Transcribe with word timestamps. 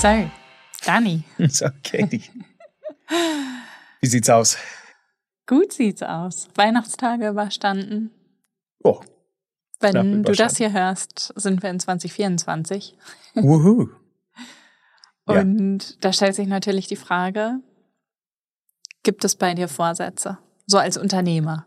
So, 0.00 0.30
Dani. 0.86 1.24
So, 1.48 1.66
Katie. 1.84 2.22
Wie 4.00 4.06
sieht's 4.06 4.30
aus? 4.30 4.56
Gut 5.46 5.74
sieht's 5.74 6.02
aus. 6.02 6.48
Weihnachtstage 6.54 7.28
überstanden. 7.28 8.10
Oh. 8.82 9.02
Wenn 9.78 9.90
Knapp 9.90 10.04
du 10.04 10.08
überstanden. 10.08 10.36
das 10.38 10.56
hier 10.56 10.72
hörst, 10.72 11.34
sind 11.36 11.62
wir 11.62 11.68
in 11.68 11.78
2024. 11.78 12.96
Wuhu. 13.34 13.90
Ja. 15.28 15.42
Und 15.42 16.02
da 16.02 16.14
stellt 16.14 16.34
sich 16.34 16.48
natürlich 16.48 16.86
die 16.86 16.96
Frage, 16.96 17.60
gibt 19.02 19.22
es 19.26 19.36
bei 19.36 19.52
dir 19.52 19.68
Vorsätze? 19.68 20.38
So 20.66 20.78
als 20.78 20.96
Unternehmer? 20.96 21.66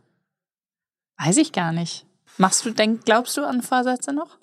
Weiß 1.19 1.37
ich 1.37 1.51
gar 1.51 1.71
nicht. 1.71 2.07
Machst 2.39 2.65
du, 2.65 2.71
denk, 2.71 3.05
glaubst 3.05 3.37
du 3.37 3.45
an 3.45 3.61
Vorsätze 3.61 4.11
noch? 4.11 4.39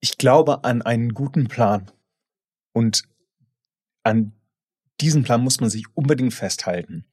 Ich 0.00 0.16
glaube 0.16 0.64
an 0.64 0.80
einen 0.80 1.12
guten 1.12 1.46
Plan. 1.46 1.90
Und 2.72 3.02
an 4.02 4.32
diesen 5.00 5.22
Plan 5.22 5.42
muss 5.42 5.60
man 5.60 5.70
sich 5.70 5.84
unbedingt 5.94 6.34
festhalten. 6.34 7.04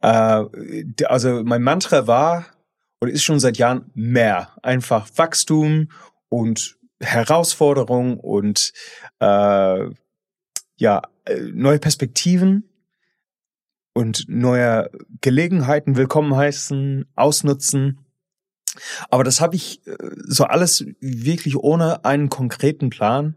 Äh, 0.00 0.44
also 1.04 1.42
mein 1.44 1.62
Mantra 1.62 2.06
war 2.06 2.46
oder 3.00 3.12
ist 3.12 3.22
schon 3.22 3.40
seit 3.40 3.58
Jahren 3.58 3.90
mehr. 3.94 4.56
Einfach 4.62 5.08
Wachstum 5.16 5.90
und 6.28 6.78
Herausforderung 7.00 8.18
und 8.18 8.72
äh, 9.20 9.86
ja, 10.76 11.02
äh, 11.24 11.40
neue 11.52 11.78
Perspektiven 11.78 12.68
und 13.94 14.24
neue 14.28 14.90
Gelegenheiten 15.20 15.96
willkommen 15.96 16.34
heißen, 16.34 17.06
ausnutzen. 17.14 18.00
Aber 19.10 19.24
das 19.24 19.40
habe 19.40 19.56
ich 19.56 19.86
äh, 19.86 19.96
so 20.26 20.44
alles 20.44 20.86
wirklich 21.00 21.56
ohne 21.56 22.04
einen 22.04 22.30
konkreten 22.30 22.90
Plan 22.90 23.36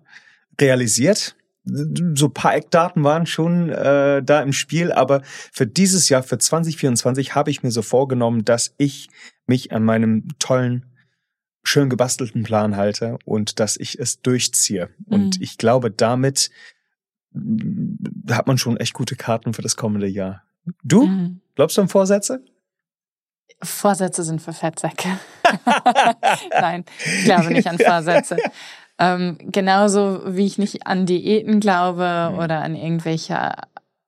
realisiert. 0.59 1.35
So 1.65 2.27
ein 2.27 2.33
paar 2.33 2.55
Eckdaten 2.55 3.03
waren 3.03 3.25
schon 3.25 3.69
äh, 3.69 4.21
da 4.23 4.41
im 4.41 4.53
Spiel, 4.53 4.91
aber 4.91 5.21
für 5.51 5.65
dieses 5.65 6.09
Jahr, 6.09 6.21
für 6.23 6.37
2024, 6.37 7.33
habe 7.35 7.49
ich 7.49 7.63
mir 7.63 7.71
so 7.71 7.81
vorgenommen, 7.81 8.45
dass 8.45 8.73
ich 8.77 9.09
mich 9.47 9.71
an 9.71 9.83
meinem 9.83 10.27
tollen, 10.39 10.85
schön 11.63 11.89
gebastelten 11.89 12.43
Plan 12.43 12.75
halte 12.77 13.17
und 13.25 13.59
dass 13.59 13.77
ich 13.77 13.97
es 13.99 14.21
durchziehe. 14.21 14.89
Und 15.07 15.37
Mhm. 15.37 15.43
ich 15.43 15.57
glaube, 15.57 15.89
damit 15.89 16.51
mm, 17.33 18.29
hat 18.31 18.45
man 18.45 18.59
schon 18.59 18.77
echt 18.77 18.93
gute 18.93 19.15
Karten 19.15 19.53
für 19.55 19.63
das 19.63 19.75
kommende 19.75 20.07
Jahr. 20.07 20.43
Du? 20.83 21.07
Mhm. 21.07 21.41
Glaubst 21.55 21.77
du 21.77 21.81
an 21.81 21.89
Vorsätze? 21.89 22.43
Vorsätze 23.63 24.23
sind 24.23 24.41
für 24.41 24.53
Fettsäcke. 24.53 25.07
Nein, 26.51 26.85
ich 27.05 27.23
glaube 27.25 27.51
nicht 27.53 27.67
an 27.67 27.79
Vorsätze. 27.79 28.37
Ähm, 28.97 29.37
genauso 29.39 30.21
wie 30.25 30.45
ich 30.45 30.57
nicht 30.57 30.87
an 30.87 31.05
Diäten 31.05 31.59
glaube 31.59 32.29
Mhm. 32.31 32.39
oder 32.39 32.61
an 32.61 32.75
irgendwelche 32.75 33.51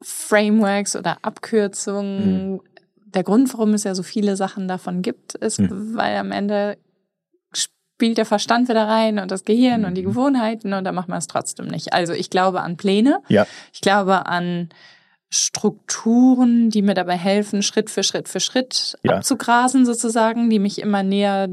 Frameworks 0.01 0.95
oder 0.95 1.17
Abkürzungen. 1.23 2.61
Der 3.05 3.23
Grund, 3.23 3.51
warum 3.53 3.73
es 3.73 3.83
ja 3.83 3.95
so 3.95 4.03
viele 4.03 4.35
Sachen 4.35 4.67
davon 4.67 5.01
gibt, 5.01 5.35
ist, 5.35 5.59
Mhm. 5.59 5.95
weil 5.95 6.15
am 6.17 6.31
Ende 6.31 6.77
spielt 7.53 8.17
der 8.17 8.25
Verstand 8.25 8.69
wieder 8.69 8.87
rein 8.87 9.17
und 9.19 9.31
das 9.31 9.43
Gehirn 9.43 9.83
und 9.85 9.95
die 9.95 10.03
Mhm. 10.03 10.09
Gewohnheiten 10.09 10.73
und 10.73 10.83
dann 10.83 10.93
macht 10.95 11.09
man 11.09 11.17
es 11.17 11.27
trotzdem 11.27 11.67
nicht. 11.67 11.93
Also 11.93 12.13
ich 12.13 12.29
glaube 12.29 12.61
an 12.61 12.77
Pläne. 12.77 13.19
Ja. 13.27 13.45
Ich 13.73 13.81
glaube 13.81 14.25
an 14.27 14.69
Strukturen, 15.29 16.69
die 16.69 16.81
mir 16.81 16.93
dabei 16.93 17.17
helfen, 17.17 17.61
Schritt 17.61 17.89
für 17.89 18.03
Schritt 18.03 18.29
für 18.29 18.39
Schritt 18.39 18.97
Ja. 19.03 19.15
abzugrasen 19.17 19.85
sozusagen, 19.85 20.49
die 20.49 20.59
mich 20.59 20.79
immer 20.79 21.03
näher 21.03 21.47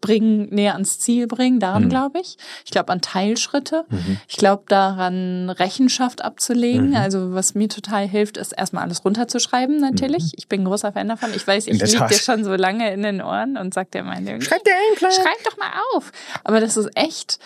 bringen, 0.00 0.48
näher 0.50 0.72
ans 0.74 0.98
Ziel 0.98 1.26
bringen. 1.26 1.60
Daran 1.60 1.84
Mhm. 1.84 1.88
glaube 1.90 2.20
ich. 2.20 2.36
Ich 2.64 2.70
glaube 2.70 2.90
an 2.92 3.00
Teilschritte. 3.00 3.84
Mhm. 3.90 4.18
Ich 4.28 4.36
glaube 4.36 4.64
daran, 4.68 5.50
Rechenschaft 5.50 6.24
abzulegen. 6.24 6.90
Mhm. 6.90 6.96
Also 6.96 7.34
was 7.34 7.54
mir 7.54 7.68
total 7.68 8.08
hilft, 8.08 8.36
ist 8.38 8.52
erstmal 8.52 8.84
alles 8.84 9.04
runterzuschreiben 9.04 9.78
natürlich. 9.78 10.32
Ich 10.36 10.48
bin 10.48 10.62
ein 10.62 10.64
großer 10.64 10.92
Fan 10.92 11.08
davon. 11.08 11.30
Ich 11.34 11.46
weiß, 11.46 11.66
ich 11.66 11.80
liege 11.82 12.06
dir 12.06 12.14
schon 12.18 12.44
so 12.44 12.54
lange 12.54 12.92
in 12.92 13.02
den 13.02 13.20
Ohren 13.20 13.56
und 13.56 13.74
sag 13.74 13.90
dir 13.90 14.02
meine 14.02 14.40
Schreib 14.40 14.64
dir 14.64 14.72
einen 14.72 14.96
Plan. 14.96 15.12
schreib 15.12 15.44
doch 15.44 15.56
mal 15.58 15.72
auf. 15.94 16.12
Aber 16.44 16.60
das 16.60 16.76
ist 16.76 16.88
echt, 16.94 17.38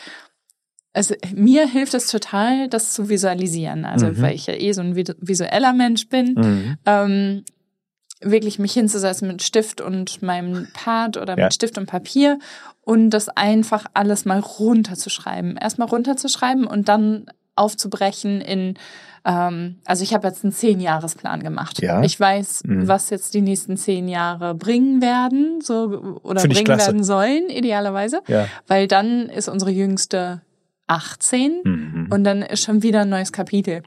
also 0.92 1.14
mir 1.34 1.66
hilft 1.66 1.94
es 1.94 2.06
total, 2.08 2.68
das 2.68 2.92
zu 2.92 3.08
visualisieren. 3.08 3.84
Also 3.84 4.06
Mhm. 4.06 4.20
weil 4.22 4.34
ich 4.34 4.46
ja 4.46 4.54
eh 4.54 4.72
so 4.72 4.80
ein 4.82 4.94
visu- 4.94 5.14
visueller 5.20 5.72
Mensch 5.72 6.08
bin, 6.08 6.34
Mhm. 6.34 6.76
ähm, 6.86 7.44
wirklich 8.20 8.58
mich 8.60 8.72
hinzusetzen 8.72 9.26
mit 9.28 9.42
Stift 9.42 9.80
und 9.80 10.22
meinem 10.22 10.68
Pad 10.74 11.16
oder 11.16 11.36
Ja. 11.36 11.44
mit 11.46 11.54
Stift 11.54 11.76
und 11.78 11.86
Papier 11.86 12.38
und 12.82 13.10
das 13.10 13.28
einfach 13.28 13.86
alles 13.94 14.24
mal 14.24 14.38
runterzuschreiben. 14.38 15.56
Erstmal 15.56 15.88
runterzuschreiben 15.88 16.66
und 16.66 16.88
dann 16.88 17.26
aufzubrechen 17.56 18.40
in 18.40 18.74
ähm, 19.24 19.76
also 19.84 20.02
ich 20.02 20.14
habe 20.14 20.26
jetzt 20.26 20.42
einen 20.42 20.52
Zehn-Jahres-Plan 20.52 21.44
gemacht. 21.44 21.80
Ja. 21.80 22.02
Ich 22.02 22.18
weiß, 22.18 22.64
Mhm. 22.64 22.88
was 22.88 23.08
jetzt 23.10 23.34
die 23.34 23.40
nächsten 23.40 23.76
zehn 23.76 24.08
Jahre 24.08 24.52
bringen 24.56 25.00
werden, 25.00 25.60
so 25.62 26.18
oder 26.24 26.40
Find 26.40 26.54
bringen 26.54 26.76
werden 26.76 27.04
sollen, 27.04 27.48
idealerweise. 27.48 28.20
Ja. 28.26 28.48
Weil 28.66 28.88
dann 28.88 29.28
ist 29.28 29.48
unsere 29.48 29.70
jüngste 29.70 30.40
18 30.86 31.60
Mhm. 31.64 32.08
und 32.10 32.24
dann 32.24 32.42
ist 32.42 32.62
schon 32.64 32.82
wieder 32.82 33.00
ein 33.02 33.08
neues 33.08 33.32
Kapitel. 33.32 33.82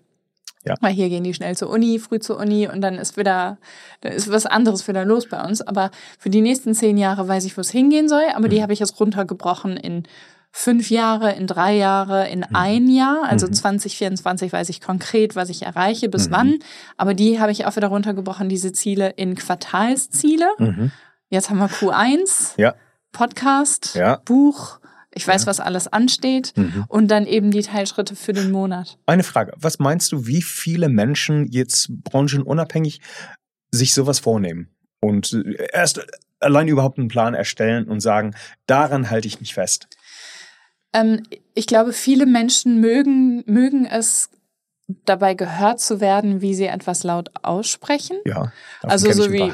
Ja. 0.68 0.74
Weil 0.82 0.94
hier 0.94 1.10
gehen 1.10 1.24
die 1.24 1.34
schnell 1.36 1.56
zur 1.56 1.70
Uni, 1.70 2.00
früh 2.00 2.18
zur 2.20 2.40
Uni 2.40 2.68
und 2.68 2.82
dann 2.82 2.96
ist 2.96 3.18
wieder, 3.18 3.60
da 4.02 4.10
ist 4.10 4.32
was 4.32 4.48
anderes 4.48 4.88
wieder 4.88 5.06
los 5.06 5.30
bei 5.30 5.40
uns. 5.44 5.62
Aber 5.62 5.92
für 6.18 6.32
die 6.32 6.42
nächsten 6.42 6.74
zehn 6.74 6.98
Jahre 6.98 7.28
weiß 7.28 7.46
ich, 7.46 7.56
wo 7.56 7.62
es 7.62 7.70
hingehen 7.70 8.10
soll, 8.10 8.24
aber 8.34 8.48
Mhm. 8.48 8.50
die 8.52 8.62
habe 8.64 8.74
ich 8.74 8.80
jetzt 8.80 9.00
runtergebrochen 9.00 9.78
in 9.78 10.04
fünf 10.52 10.90
Jahre, 10.90 11.34
in 11.34 11.46
drei 11.48 11.76
Jahre, 11.76 12.30
in 12.30 12.44
ein 12.46 12.88
Jahr. 12.88 13.24
Also 13.26 13.46
Mhm. 13.46 13.54
2024 13.54 14.52
weiß 14.54 14.70
ich 14.70 14.82
konkret, 14.82 15.36
was 15.36 15.50
ich 15.50 15.64
erreiche, 15.64 16.10
bis 16.10 16.30
Mhm. 16.30 16.34
wann. 16.34 16.56
Aber 16.98 17.14
die 17.14 17.40
habe 17.40 17.52
ich 17.52 17.66
auch 17.68 17.76
wieder 17.76 17.90
runtergebrochen, 17.90 18.50
diese 18.50 18.72
Ziele 18.72 19.10
in 19.10 19.36
Quartalsziele. 19.36 20.48
Mhm. 20.58 20.92
Jetzt 21.30 21.50
haben 21.52 21.60
wir 21.60 21.68
Q1, 21.70 22.54
Ja. 22.58 22.74
Podcast, 23.12 23.96
Ja. 23.96 24.22
Buch. 24.26 24.80
Ich 25.18 25.26
weiß, 25.28 25.48
was 25.48 25.60
alles 25.60 25.88
ansteht. 25.88 26.54
Mhm. 26.58 26.86
Und 26.90 27.08
dann 27.10 27.26
eben 27.26 27.50
die 27.50 27.62
Teilschritte 27.62 28.16
für 28.16 28.34
den 28.34 28.52
Monat. 28.52 28.98
Eine 29.06 29.24
Frage. 29.24 29.54
Was 29.56 29.80
meinst 29.80 30.12
du, 30.12 30.28
wie 30.28 30.42
viele 30.42 30.90
Menschen 30.90 31.48
jetzt 31.52 31.88
branchenunabhängig 32.04 33.00
sich 33.72 33.94
sowas 33.94 34.20
vornehmen 34.20 34.70
und 35.02 35.34
äh, 35.34 35.68
erst 35.74 36.06
allein 36.40 36.68
überhaupt 36.68 37.00
einen 37.00 37.08
Plan 37.08 37.34
erstellen 37.34 37.88
und 37.88 38.02
sagen, 38.02 38.36
daran 38.68 39.10
halte 39.10 39.28
ich 39.28 39.40
mich 39.40 39.54
fest? 39.54 39.88
Ähm, 40.94 41.24
ich 41.54 41.66
glaube, 41.66 41.94
viele 41.94 42.26
Menschen 42.26 42.80
mögen, 42.82 43.44
mögen 43.48 43.86
es 43.86 44.30
dabei 45.06 45.34
gehört 45.34 45.80
zu 45.80 46.00
werden, 46.02 46.42
wie 46.42 46.54
sie 46.54 46.66
etwas 46.68 47.04
laut 47.04 47.32
aussprechen. 47.42 48.18
Ja. 48.26 48.52
Also 48.84 49.12
so 49.14 49.32
wie 49.32 49.52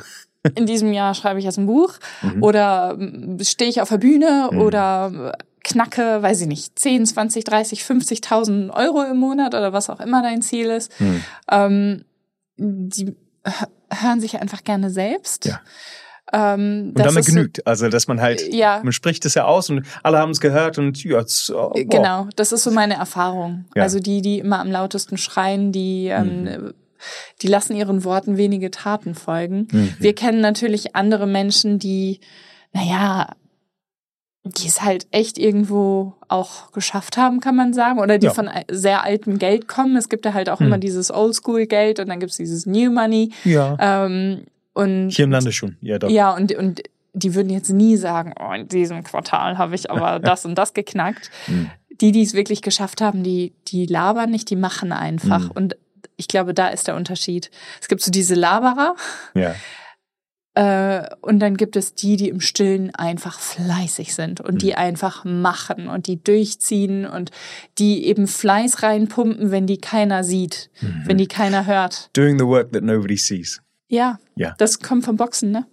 in 0.56 0.66
diesem 0.66 0.92
Jahr 0.92 1.14
schreibe 1.14 1.40
ich 1.40 1.46
jetzt 1.46 1.58
ein 1.60 1.68
Buch 1.68 2.00
Mhm. 2.24 2.44
oder 2.44 2.98
ähm, 3.00 3.38
stehe 3.44 3.70
ich 3.70 3.80
auf 3.82 3.90
der 3.90 4.00
Bühne 4.00 4.50
Mhm. 4.52 4.62
oder 4.62 5.38
knacke, 5.64 6.22
weiß 6.22 6.42
ich 6.42 6.48
nicht, 6.48 6.78
10, 6.78 7.06
20, 7.06 7.44
30, 7.44 7.82
50.000 7.84 8.72
Euro 8.72 9.04
im 9.04 9.18
Monat 9.18 9.54
oder 9.54 9.74
was 9.74 9.90
auch 9.90 10.00
immer 10.00 10.22
dein 10.22 10.42
Ziel 10.42 10.68
ist. 10.68 10.92
Hm. 11.00 11.24
Ähm, 11.50 12.06
die 12.58 13.16
hören 13.92 14.22
sich 14.22 14.40
einfach 14.40 14.64
gerne 14.64 14.90
selbst. 14.90 15.46
Ja. 15.46 15.62
Ähm, 16.34 16.90
Und 16.90 17.00
das 17.00 17.14
damit 17.14 17.26
genügt. 17.26 17.68
Also, 17.68 17.90
dass 17.90 18.08
man 18.08 18.22
halt, 18.22 18.54
Ja. 18.54 18.80
man 18.84 18.94
spricht 18.94 19.26
es 19.26 19.34
ja 19.34 19.46
aus 19.46 19.70
und 19.70 19.86
alle 20.04 20.18
haben 20.18 20.32
es 20.32 20.40
gehört 20.40 20.78
und 20.78 21.04
ja, 21.04 21.20
oh, 21.20 21.54
boah. 21.54 21.74
Genau, 21.76 22.28
das 22.36 22.52
ist 22.52 22.64
so 22.64 22.72
meine 22.72 22.94
Erfahrung. 22.96 23.66
Ja. 23.76 23.84
Also 23.84 24.00
die, 24.00 24.22
die 24.22 24.40
immer 24.40 24.60
am 24.60 24.72
lautesten 24.72 25.18
schreien, 25.18 25.72
die, 25.72 26.08
ähm, 26.08 26.74
die 27.42 27.48
lassen 27.48 27.76
ihren 27.76 28.04
Worten 28.04 28.38
wenige 28.38 28.72
Taten 28.72 29.16
folgen. 29.16 29.68
Mhm. 29.72 29.94
Wir 30.00 30.16
kennen 30.16 30.40
natürlich 30.40 30.96
andere 30.96 31.28
Menschen, 31.28 31.80
die, 31.80 32.20
naja, 32.72 33.30
die 34.58 34.68
es 34.68 34.82
halt 34.82 35.08
echt 35.12 35.38
irgendwo 35.38 36.14
auch 36.28 36.72
geschafft 36.72 37.18
haben, 37.18 37.40
kann 37.40 37.56
man 37.56 37.74
sagen, 37.74 38.00
oder 38.00 38.18
die 38.18 38.28
Ja. 38.28 38.34
von 38.34 38.50
sehr 38.70 39.04
altem 39.04 39.40
Geld 39.40 39.68
kommen. 39.68 39.96
Es 39.98 40.10
gibt 40.10 40.26
ja 40.26 40.34
halt 40.34 40.50
auch 40.50 40.60
Mhm. 40.60 40.68
immer 40.68 40.78
dieses 40.78 41.12
Oldschool-Geld 41.12 42.00
und 42.00 42.10
dann 42.10 42.20
gibt's 42.20 42.38
dieses 42.38 42.66
New 42.66 42.92
Money. 42.92 43.32
Ja. 43.44 43.78
Ähm, 43.80 44.46
und 44.74 45.10
Hier 45.10 45.26
im 45.26 45.32
Lande 45.32 45.52
schon. 45.52 45.78
Ja, 45.82 46.00
doch. 46.00 46.10
ja, 46.10 46.34
und, 46.36 46.54
und 46.56 46.82
die 47.14 47.36
würden 47.36 47.50
jetzt 47.50 47.70
nie 47.70 47.98
sagen, 47.98 48.34
oh, 48.40 48.54
in 48.54 48.68
diesem 48.70 49.04
Quartal 49.04 49.58
habe 49.58 49.76
ich 49.76 49.92
aber 49.92 50.20
das 50.24 50.46
und 50.46 50.56
das 50.56 50.74
geknackt. 50.74 51.30
Mhm. 51.48 51.70
Die, 52.00 52.12
die 52.12 52.24
es 52.24 52.34
wirklich 52.34 52.62
geschafft 52.62 53.02
haben, 53.02 53.22
die, 53.24 53.54
die 53.68 53.86
labern 53.86 54.32
nicht, 54.32 54.50
die 54.50 54.56
machen 54.56 54.92
einfach. 54.92 55.46
Mhm. 55.46 55.52
Und 55.52 55.78
ich 56.18 56.28
glaube, 56.28 56.54
da 56.54 56.70
ist 56.70 56.88
der 56.88 56.96
Unterschied. 56.96 57.52
Es 57.82 57.88
gibt 57.88 58.02
so 58.02 58.12
diese 58.12 58.34
Laberer 58.36 58.96
Ja. 59.36 59.54
Äh, 60.54 61.04
und 61.22 61.40
dann 61.40 61.56
gibt 61.56 61.76
es 61.76 61.94
die, 61.96 62.18
die 62.18 62.30
im 62.30 62.42
Stillen 62.42 62.94
einfach 62.96 63.40
fleißig 63.40 64.14
sind 64.14 64.42
und 64.42 64.56
Mhm. 64.56 64.58
die 64.60 64.76
einfach 64.76 65.24
machen 65.24 65.88
und 65.88 66.08
die 66.08 66.22
durchziehen 66.22 67.06
und 67.06 67.32
die 67.78 68.06
eben 68.06 68.28
Fleiß 68.28 68.84
reinpumpen, 68.84 69.52
wenn 69.52 69.66
die 69.68 69.78
keiner 69.78 70.24
sieht, 70.24 70.70
Mhm. 70.82 71.04
wenn 71.06 71.18
die 71.18 71.28
keiner 71.28 71.66
hört. 71.66 72.10
Doing 72.14 72.38
the 72.38 72.46
work 72.46 72.72
that 72.74 72.84
nobody 72.84 73.16
sees. 73.18 73.62
Ja, 73.88 74.20
Ja. 74.36 74.54
das 74.58 74.80
kommt 74.80 75.06
vom 75.06 75.16
Boxen, 75.18 75.52
ne? 75.52 75.66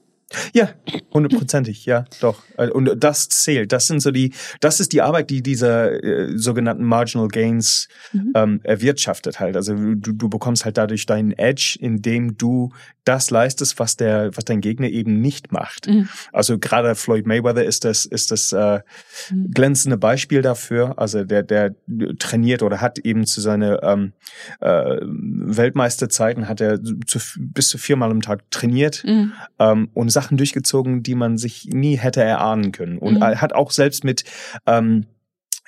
Ja, 0.53 0.69
hundertprozentig, 1.13 1.87
ja, 1.87 2.05
doch. 2.21 2.43
Äh, 2.59 2.69
und 2.69 3.03
das 3.03 3.29
zählt. 3.31 3.73
Das 3.73 3.87
sind 3.87 4.01
so 4.01 4.11
die, 4.11 4.35
das 4.61 4.79
ist 4.79 4.93
die 4.93 5.01
Arbeit, 5.01 5.31
die 5.31 5.43
diese 5.43 6.03
äh, 6.03 6.37
sogenannten 6.37 6.85
Marginal 6.85 7.29
Gains 7.29 7.89
mhm. 8.13 8.33
ähm, 8.35 8.61
erwirtschaftet 8.63 9.41
halt. 9.41 9.57
Also 9.57 9.75
du, 9.75 10.13
du 10.13 10.29
bekommst 10.29 10.65
halt 10.65 10.77
dadurch 10.77 11.07
deinen 11.07 11.33
Edge, 11.33 11.79
indem 11.81 12.37
du 12.37 12.73
das 13.05 13.31
leistest, 13.31 13.79
was 13.79 13.97
der, 13.97 14.37
was 14.37 14.45
dein 14.45 14.61
Gegner 14.61 14.89
eben 14.89 15.21
nicht 15.21 15.51
macht. 15.51 15.89
Mhm. 15.89 16.11
Also 16.31 16.59
gerade 16.59 16.95
Floyd 16.95 17.27
Mayweather 17.27 17.65
ist 17.65 17.87
das, 17.87 18.05
ist 18.05 18.31
das 18.31 18.53
äh, 18.53 18.81
mhm. 19.31 19.51
glänzende 19.51 19.97
Beispiel 19.97 20.43
dafür. 20.43 20.99
Also 20.99 21.25
der, 21.25 21.43
der 21.43 21.75
trainiert 22.19 22.63
oder 22.63 22.83
hat 22.83 22.99
eben 22.99 23.25
zu 23.25 23.41
seiner 23.41 23.83
ähm, 23.83 24.13
äh, 24.61 24.99
Weltmeisterzeiten 25.01 26.49
hat 26.49 26.61
er 26.61 26.79
zu, 27.07 27.19
bis 27.39 27.71
zu 27.71 27.79
viermal 27.79 28.11
am 28.11 28.21
Tag 28.21 28.51
trainiert 28.51 29.05
mhm. 29.07 29.33
ähm, 29.59 29.89
und 29.95 30.11
Sachen 30.19 30.37
durchgezogen, 30.37 31.05
die 31.05 31.15
man 31.15 31.39
sich 31.39 31.67
nie 31.67 31.97
hätte 31.97 32.23
erahnen 32.23 32.73
können. 32.73 32.99
Und 32.99 33.21
mhm. 33.21 33.41
hat 33.41 33.53
auch 33.53 33.71
selbst 33.71 34.03
mit 34.03 34.25
ähm, 34.67 35.07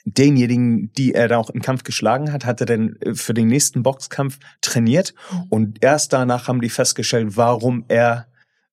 denjenigen, 0.04 0.92
die 0.94 1.14
er 1.14 1.28
da 1.28 1.38
auch 1.38 1.50
im 1.50 1.62
Kampf 1.62 1.84
geschlagen 1.84 2.32
hat, 2.32 2.44
hat 2.44 2.60
er 2.60 2.66
dann 2.66 2.96
äh, 2.96 3.14
für 3.14 3.32
den 3.32 3.46
nächsten 3.46 3.84
Boxkampf 3.84 4.40
trainiert. 4.60 5.14
Mhm. 5.30 5.42
Und 5.50 5.84
erst 5.84 6.12
danach 6.12 6.48
haben 6.48 6.60
die 6.60 6.68
festgestellt, 6.68 7.36
warum 7.36 7.84
er 7.86 8.26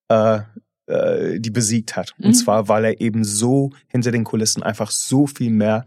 äh, 0.10 0.40
äh, 0.88 1.40
die 1.40 1.52
besiegt 1.52 1.96
hat. 1.96 2.16
Und 2.18 2.30
mhm. 2.30 2.34
zwar, 2.34 2.68
weil 2.70 2.86
er 2.86 3.00
eben 3.00 3.24
so 3.24 3.70
hinter 3.88 4.12
den 4.12 4.24
Kulissen 4.24 4.64
einfach 4.64 4.90
so 4.90 5.28
viel 5.28 5.52
mehr 5.52 5.86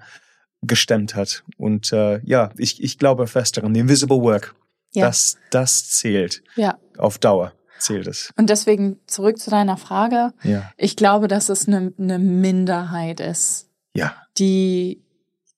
gestemmt 0.63 1.17
hat. 1.17 1.43
Und 1.57 1.93
äh, 1.93 2.21
ja, 2.25 2.51
ich, 2.57 2.81
ich 2.81 2.97
glaube 2.97 3.27
fest 3.27 3.57
daran, 3.57 3.75
the 3.75 3.81
invisible 3.81 4.21
work, 4.21 4.55
ja. 4.95 5.07
das, 5.07 5.37
das 5.51 5.89
zählt. 5.89 6.45
Ja. 6.55 6.79
Auf 6.97 7.19
Dauer 7.19 7.53
zählt 7.81 8.07
es. 8.07 8.33
Und 8.37 8.51
deswegen 8.51 8.99
zurück 9.07 9.39
zu 9.39 9.51
deiner 9.51 9.77
Frage. 9.77 10.33
Ja. 10.43 10.71
Ich 10.77 10.97
glaube, 10.97 11.29
dass 11.29 11.49
es 11.49 11.67
eine, 11.67 11.93
eine 11.99 12.19
Minderheit 12.19 13.21
ist. 13.21 13.69
Ja. 13.95 14.15
Die 14.39 15.03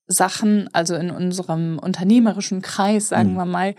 Sachen, 0.07 0.69
also 0.73 0.95
in 0.95 1.11
unserem 1.11 1.79
unternehmerischen 1.79 2.63
Kreis, 2.63 3.09
sagen 3.09 3.33
mhm. 3.33 3.37
wir 3.37 3.47
mal, 3.47 3.75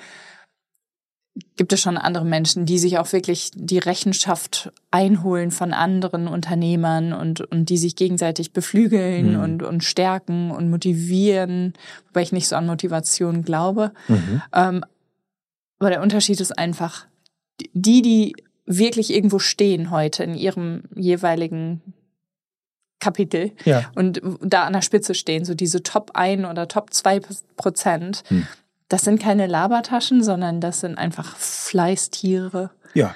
gibt 1.55 1.73
es 1.73 1.81
schon 1.81 1.97
andere 1.97 2.25
Menschen, 2.25 2.65
die 2.65 2.77
sich 2.77 2.99
auch 2.99 3.11
wirklich 3.11 3.49
die 3.55 3.79
Rechenschaft 3.79 4.71
einholen 4.91 5.49
von 5.49 5.73
anderen 5.73 6.27
Unternehmern 6.27 7.13
und, 7.13 7.41
und 7.41 7.69
die 7.69 7.77
sich 7.77 7.95
gegenseitig 7.95 8.53
beflügeln 8.53 9.33
mhm. 9.33 9.39
und, 9.39 9.63
und 9.63 9.83
stärken 9.83 10.51
und 10.51 10.69
motivieren, 10.69 11.73
wobei 12.07 12.21
ich 12.21 12.31
nicht 12.31 12.47
so 12.47 12.55
an 12.55 12.67
Motivation 12.67 13.43
glaube. 13.43 13.93
Mhm. 14.07 14.41
Ähm, 14.53 14.85
aber 15.79 15.89
der 15.89 16.01
Unterschied 16.01 16.39
ist 16.39 16.57
einfach, 16.57 17.07
die, 17.73 18.01
die 18.01 18.35
wirklich 18.65 19.13
irgendwo 19.13 19.39
stehen 19.39 19.91
heute 19.91 20.23
in 20.23 20.35
ihrem 20.35 20.83
jeweiligen 20.95 21.81
Kapitel 22.99 23.51
ja. 23.65 23.91
und 23.95 24.21
da 24.41 24.63
an 24.63 24.73
der 24.73 24.81
Spitze 24.81 25.13
stehen, 25.13 25.43
so 25.43 25.53
diese 25.53 25.83
Top 25.83 26.11
1 26.13 26.45
oder 26.45 26.69
Top 26.69 26.93
2 26.93 27.19
Prozent, 27.57 28.23
hm. 28.27 28.47
das 28.87 29.01
sind 29.01 29.21
keine 29.21 29.45
Labertaschen, 29.45 30.23
sondern 30.23 30.61
das 30.61 30.79
sind 30.79 30.97
einfach 30.97 31.35
Fleißtiere. 31.35 32.71
Ja. 32.93 33.13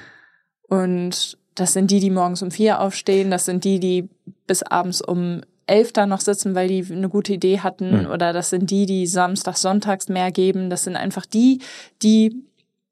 Und 0.68 1.38
das 1.56 1.72
sind 1.72 1.90
die, 1.90 2.02
die 2.02 2.10
morgens 2.10 2.42
um 2.42 2.52
vier 2.52 2.82
aufstehen, 2.82 3.32
das 3.32 3.46
sind 3.46 3.64
die, 3.64 3.80
die 3.80 4.10
bis 4.46 4.62
abends 4.62 5.02
um 5.02 5.42
elf 5.68 5.94
da 5.94 6.06
noch 6.06 6.22
sitzen, 6.22 6.54
weil 6.54 6.68
die 6.68 6.86
eine 6.92 7.08
gute 7.08 7.34
Idee 7.34 7.62
hatten, 7.62 8.02
hm. 8.02 8.12
oder 8.12 8.34
das 8.34 8.50
sind 8.50 8.70
die, 8.70 8.86
die 8.86 9.08
samstags, 9.08 9.62
sonntags 9.62 10.10
mehr 10.10 10.32
geben, 10.32 10.70
das 10.70 10.84
sind 10.84 10.98
einfach 10.98 11.26
die, 11.26 11.62
die 12.04 12.44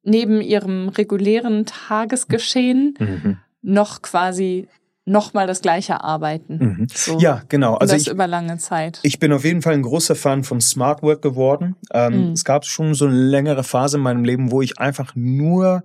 neben 0.05 0.41
ihrem 0.41 0.89
regulären 0.89 1.65
Tagesgeschehen 1.65 2.95
mhm. 2.99 3.37
noch 3.61 4.01
quasi 4.01 4.67
nochmal 5.05 5.45
das 5.45 5.61
gleiche 5.61 6.03
arbeiten. 6.03 6.57
Mhm. 6.57 6.87
So. 6.91 7.19
Ja, 7.19 7.43
genau. 7.47 7.75
Also 7.75 7.93
das 7.93 8.03
ich, 8.03 8.09
über 8.09 8.27
lange 8.27 8.57
Zeit. 8.57 8.99
Ich 9.03 9.19
bin 9.19 9.31
auf 9.31 9.45
jeden 9.45 9.61
Fall 9.61 9.73
ein 9.73 9.83
großer 9.83 10.15
Fan 10.15 10.43
von 10.43 10.61
Smart 10.61 11.03
Work 11.03 11.21
geworden. 11.21 11.75
Ähm, 11.93 12.29
mhm. 12.29 12.31
Es 12.33 12.43
gab 12.43 12.65
schon 12.65 12.93
so 12.95 13.05
eine 13.05 13.15
längere 13.15 13.63
Phase 13.63 13.97
in 13.97 14.03
meinem 14.03 14.23
Leben, 14.23 14.51
wo 14.51 14.61
ich 14.61 14.79
einfach 14.79 15.13
nur 15.15 15.83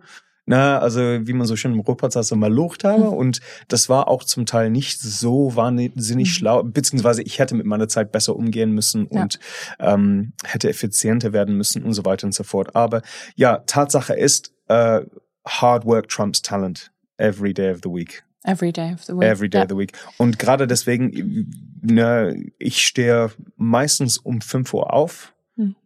na, 0.50 0.81
also 0.81 1.00
wie 1.00 1.32
man 1.32 1.47
so 1.47 1.55
schön 1.55 1.73
im 1.73 1.79
Ruhrpott 1.79 2.12
sagt, 2.12 2.26
so 2.26 2.35
mal 2.35 2.52
lucht 2.52 2.82
habe. 2.82 3.05
Mhm. 3.05 3.12
Und 3.12 3.41
das 3.69 3.88
war 3.88 4.08
auch 4.08 4.25
zum 4.25 4.47
Teil 4.47 4.69
nicht 4.69 5.00
so 5.00 5.55
wahnsinnig 5.55 6.29
mhm. 6.29 6.32
schlau, 6.32 6.62
beziehungsweise 6.64 7.23
ich 7.23 7.38
hätte 7.38 7.55
mit 7.55 7.67
meiner 7.67 7.87
Zeit 7.87 8.11
besser 8.11 8.35
umgehen 8.35 8.73
müssen 8.73 9.06
ja. 9.12 9.23
und 9.23 9.38
ähm, 9.79 10.32
hätte 10.43 10.69
effizienter 10.69 11.32
werden 11.32 11.56
müssen 11.56 11.85
und 11.85 11.93
so 11.93 12.05
weiter 12.05 12.26
und 12.26 12.35
so 12.35 12.43
fort. 12.43 12.75
Aber 12.75 13.02
ja, 13.37 13.58
Tatsache 13.58 14.14
ist, 14.14 14.52
äh, 14.67 15.02
Hard 15.47 15.87
Work 15.87 16.08
trumps 16.08 16.43
Talent 16.43 16.91
every 17.17 17.55
day 17.55 17.70
of 17.70 17.79
the 17.85 17.88
week. 17.88 18.25
Every 18.43 18.73
day 18.73 18.93
of 18.93 19.05
the 19.05 19.12
week. 19.12 19.23
Every 19.23 19.49
day 19.49 19.58
ja. 19.58 19.64
of 19.67 19.70
the 19.70 19.76
week. 19.76 19.93
Und 20.19 20.41
gerade 20.41 20.67
deswegen, 20.67 21.55
ne, 21.81 22.50
ich 22.58 22.85
stehe 22.85 23.31
meistens 23.56 24.19
um 24.19 24.41
5 24.41 24.75
Uhr 24.75 24.93
auf. 24.93 25.32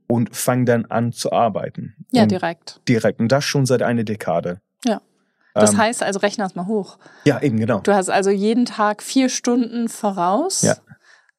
Und 0.07 0.35
fange 0.37 0.65
dann 0.65 0.85
an 0.87 1.13
zu 1.13 1.33
arbeiten. 1.33 1.95
Ja, 2.11 2.23
und 2.23 2.31
direkt. 2.31 2.81
Direkt. 2.89 3.21
Und 3.21 3.29
das 3.33 3.45
schon 3.45 3.67
seit 3.67 3.83
einer 3.83 4.05
Dekade. 4.05 4.61
Ja. 4.85 5.01
Das 5.55 5.73
ähm, 5.73 5.79
heißt 5.79 6.03
also, 6.03 6.21
rechne 6.21 6.45
das 6.45 6.55
mal 6.55 6.67
hoch. 6.67 6.99
Ja, 7.25 7.41
eben, 7.41 7.59
genau. 7.59 7.81
Du 7.81 7.95
hast 7.95 8.11
also 8.11 8.31
jeden 8.31 8.65
Tag 8.65 9.03
vier 9.03 9.29
Stunden 9.29 9.89
voraus. 9.89 10.63
Ja. 10.63 10.77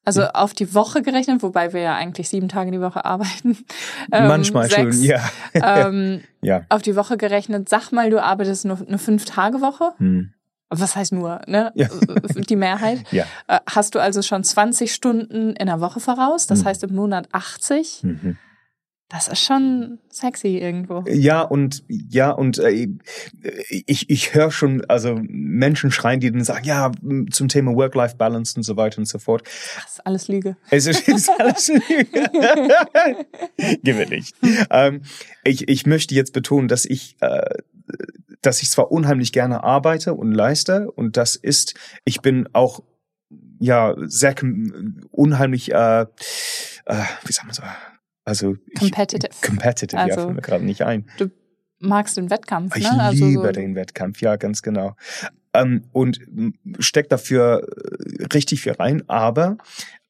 Also 0.03 0.21
ja. 0.21 0.31
auf 0.31 0.53
die 0.53 0.75
Woche 0.75 1.01
gerechnet, 1.01 1.41
wobei 1.41 1.73
wir 1.73 1.81
ja 1.81 1.95
eigentlich 1.95 2.29
sieben 2.29 2.47
Tage 2.47 2.69
die 2.71 2.81
Woche 2.81 3.05
arbeiten. 3.05 3.57
Ähm, 4.11 4.27
Manchmal 4.27 4.69
sechs. 4.69 4.97
schon, 4.97 5.03
ja. 5.03 5.19
ähm, 5.53 6.21
ja. 6.41 6.61
Auf 6.69 6.83
die 6.83 6.95
Woche 6.95 7.17
gerechnet, 7.17 7.69
sag 7.69 7.91
mal, 7.91 8.11
du 8.11 8.21
arbeitest 8.21 8.65
nur 8.65 8.79
eine 8.87 8.99
Fünf-Tage-Woche. 8.99 9.93
Hm 9.97 10.35
was 10.69 10.95
heißt 10.95 11.13
nur, 11.13 11.41
ne? 11.47 11.71
Ja. 11.75 11.87
Die 12.49 12.55
Mehrheit. 12.55 13.03
Ja. 13.11 13.25
Äh, 13.47 13.59
hast 13.69 13.95
du 13.95 13.99
also 13.99 14.21
schon 14.21 14.43
20 14.43 14.93
Stunden 14.93 15.53
in 15.53 15.67
der 15.67 15.79
Woche 15.79 15.99
voraus, 15.99 16.47
das 16.47 16.61
mhm. 16.61 16.65
heißt 16.65 16.83
im 16.83 16.95
Monat 16.95 17.29
80. 17.31 18.01
Mhm. 18.03 18.37
Das 19.09 19.27
ist 19.27 19.41
schon 19.41 19.99
sexy 20.09 20.57
irgendwo. 20.57 21.03
Ja, 21.07 21.41
und 21.41 21.83
ja, 21.87 22.31
und 22.31 22.57
äh, 22.57 22.87
ich, 23.69 24.09
ich 24.09 24.33
höre 24.33 24.49
schon, 24.49 24.83
also 24.85 25.19
Menschen 25.21 25.91
schreien, 25.91 26.19
die 26.19 26.31
dann 26.31 26.43
sagen, 26.43 26.65
ja, 26.65 26.91
zum 27.31 27.47
Thema 27.47 27.75
Work-Life-Balance 27.75 28.57
und 28.57 28.63
so 28.63 28.77
weiter 28.77 28.97
und 28.97 29.05
so 29.05 29.19
fort. 29.19 29.43
Das 29.75 29.91
ist 29.91 30.07
alles 30.07 30.27
Lüge. 30.27 30.57
Es 30.71 30.87
ist, 30.87 31.07
ist 31.07 31.29
alles 31.39 31.67
Lüge. 31.67 32.07
Gewinnig. 33.83 34.33
Ähm, 34.71 35.03
ich, 35.43 35.69
ich 35.69 35.85
möchte 35.85 36.15
jetzt 36.15 36.33
betonen, 36.33 36.67
dass 36.67 36.85
ich 36.85 37.15
äh, 37.21 37.59
dass 38.41 38.61
ich 38.61 38.69
zwar 38.69 38.91
unheimlich 38.91 39.31
gerne 39.31 39.63
arbeite 39.63 40.13
und 40.13 40.31
leiste 40.31 40.91
und 40.91 41.17
das 41.17 41.35
ist, 41.35 41.75
ich 42.03 42.21
bin 42.21 42.47
auch 42.53 42.81
ja 43.59 43.95
sehr 44.05 44.35
unheimlich, 45.11 45.71
äh, 45.71 46.01
äh, 46.01 46.05
wie 47.23 47.33
sagen 47.33 47.49
wir 47.49 47.53
so, 47.53 47.63
also 48.25 48.55
competitive. 48.77 49.29
Ich, 49.31 49.41
competitive, 49.41 50.01
also, 50.01 50.19
ja, 50.19 50.25
fällt 50.25 50.35
mir 50.35 50.41
gerade 50.41 50.65
nicht 50.65 50.81
ein. 50.81 51.05
Du 51.17 51.29
magst 51.79 52.17
den 52.17 52.29
Wettkampf, 52.29 52.75
ich 52.75 52.83
ne? 52.83 52.99
Also 52.99 53.25
liebe 53.25 53.45
so 53.45 53.51
den 53.51 53.75
Wettkampf, 53.75 54.21
ja, 54.21 54.35
ganz 54.35 54.61
genau. 54.61 54.95
Ähm, 55.53 55.85
und 55.91 56.19
steckt 56.79 57.11
dafür 57.11 57.67
äh, 57.67 58.23
richtig 58.33 58.61
viel 58.61 58.73
rein, 58.73 59.03
aber 59.07 59.57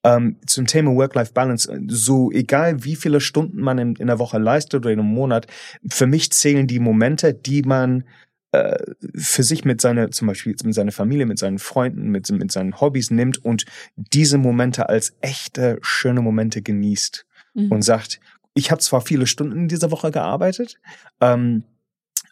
ähm, 0.04 0.38
zum 0.46 0.66
Thema 0.66 0.96
Work-Life-Balance, 0.96 1.82
so 1.88 2.32
egal 2.32 2.84
wie 2.84 2.96
viele 2.96 3.20
Stunden 3.20 3.60
man 3.60 3.78
in, 3.78 3.96
in 3.96 4.08
der 4.08 4.20
Woche 4.20 4.38
leistet 4.38 4.82
oder 4.82 4.92
in 4.92 5.00
einem 5.00 5.10
Monat, 5.10 5.48
für 5.90 6.08
mich 6.08 6.32
zählen 6.32 6.68
die 6.68 6.80
Momente, 6.80 7.34
die 7.34 7.64
man 7.64 8.06
äh, 8.52 8.78
für 9.16 9.44
sich 9.44 9.66
mit 9.66 9.82
seiner, 9.82 10.12
zum 10.12 10.28
Beispiel 10.28 10.56
mit 10.64 10.74
seiner 10.74 10.92
Familie, 10.92 11.26
mit 11.26 11.40
seinen 11.40 11.60
Freunden, 11.60 12.10
mit, 12.10 12.30
mit 12.32 12.52
seinen 12.52 12.80
Hobbys 12.80 13.12
nimmt 13.12 13.44
und 13.44 13.66
diese 13.96 14.38
Momente 14.38 14.90
als 14.90 15.16
echte, 15.22 15.80
schöne 15.82 16.22
Momente 16.22 16.62
genießt 16.62 17.26
mhm. 17.56 17.72
und 17.72 17.82
sagt, 17.82 18.20
ich 18.54 18.70
habe 18.70 18.82
zwar 18.82 19.02
viele 19.02 19.28
Stunden 19.28 19.58
in 19.58 19.68
dieser 19.68 19.90
Woche 19.90 20.12
gearbeitet, 20.12 20.80
ähm, 21.20 21.64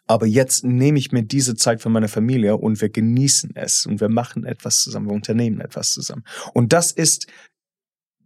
aber 0.06 0.26
jetzt 0.26 0.64
nehme 0.64 0.98
ich 0.98 1.12
mir 1.12 1.22
diese 1.22 1.56
Zeit 1.56 1.82
für 1.82 1.88
meine 1.88 2.08
Familie 2.08 2.56
und 2.56 2.80
wir 2.80 2.90
genießen 2.90 3.56
es 3.56 3.86
und 3.86 4.00
wir 4.00 4.08
machen 4.08 4.44
etwas 4.44 4.82
zusammen, 4.82 5.08
wir 5.08 5.14
unternehmen 5.14 5.60
etwas 5.60 5.92
zusammen. 5.92 6.24
Und 6.52 6.72
das 6.72 6.92
ist, 6.92 7.26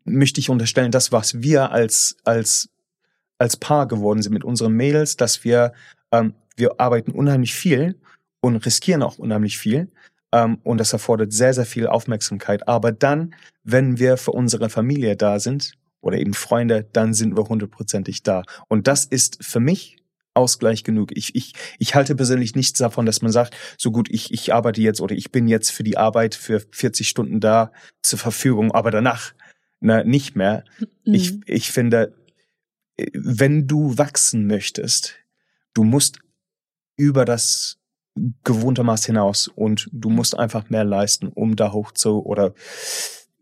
möchte 0.05 0.41
ich 0.41 0.51
unterstellen, 0.51 0.91
das, 0.91 1.13
was 1.13 1.41
wir 1.41 1.71
als, 1.71 2.17
als, 2.25 2.69
als 3.39 3.57
Paar 3.57 3.87
geworden 3.87 4.23
sind 4.23 4.33
mit 4.33 4.45
unseren 4.45 4.73
Mädels, 4.73 5.17
dass 5.17 5.45
wir 5.45 5.73
ähm, 6.13 6.35
wir 6.59 6.81
arbeiten 6.81 7.13
unheimlich 7.13 7.55
viel 7.55 7.99
und 8.41 8.57
riskieren 8.57 9.03
auch 9.03 9.19
unheimlich 9.19 9.59
viel. 9.59 9.91
Ähm, 10.33 10.59
und 10.65 10.79
das 10.79 10.93
erfordert 10.93 11.33
sehr, 11.33 11.55
sehr 11.55 11.67
viel 11.67 11.87
Aufmerksamkeit. 11.87 12.69
Aber 12.69 12.93
dann, 12.93 13.35
wenn 13.63 13.99
wir 13.99 14.17
für 14.17 14.33
unsere 14.33 14.69
Familie 14.69 15.17
da 15.17 15.39
sind 15.39 15.75
oder 16.01 16.19
eben 16.19 16.35
Freunde, 16.35 16.89
dann 16.93 17.15
sind 17.15 17.37
wir 17.37 17.49
hundertprozentig 17.49 18.23
da. 18.23 18.43
Und 18.69 18.87
das 18.87 19.05
ist 19.05 19.39
für 19.45 19.61
mich 19.61 19.97
Ausgleich 20.35 20.85
genug. 20.85 21.17
Ich, 21.17 21.35
ich, 21.35 21.55
ich 21.79 21.95
halte 21.97 22.15
persönlich 22.15 22.55
nichts 22.55 22.79
davon, 22.79 23.07
dass 23.07 23.23
man 23.23 23.33
sagt, 23.33 23.57
so 23.77 23.91
gut, 23.91 24.09
ich, 24.09 24.33
ich 24.33 24.55
arbeite 24.55 24.81
jetzt 24.81 25.01
oder 25.01 25.17
ich 25.17 25.33
bin 25.33 25.49
jetzt 25.49 25.71
für 25.71 25.83
die 25.83 25.97
Arbeit 25.97 26.37
für 26.37 26.63
40 26.71 27.09
Stunden 27.09 27.41
da 27.41 27.73
zur 28.03 28.21
Verfügung, 28.21 28.71
aber 28.71 28.93
danach 28.93 29.33
na, 29.81 30.05
nicht 30.05 30.37
mehr. 30.37 30.65
Mhm. 31.05 31.15
Ich, 31.15 31.41
ich 31.47 31.73
finde, 31.73 32.15
wenn 33.13 33.67
du 33.67 33.99
wachsen 33.99 34.47
möchtest, 34.47 35.17
du 35.75 35.85
musst 35.85 36.19
über 36.97 37.25
das 37.25 37.79
gewohnter 38.45 38.83
Maß 38.83 39.07
hinaus 39.07 39.49
und 39.49 39.89
du 39.93 40.11
musst 40.11 40.39
einfach 40.39 40.71
mehr 40.71 40.85
leisten, 40.85 41.29
um 41.29 41.55
da 41.55 41.73
hoch 41.73 41.93
zu 41.93 42.25
oder 42.25 42.55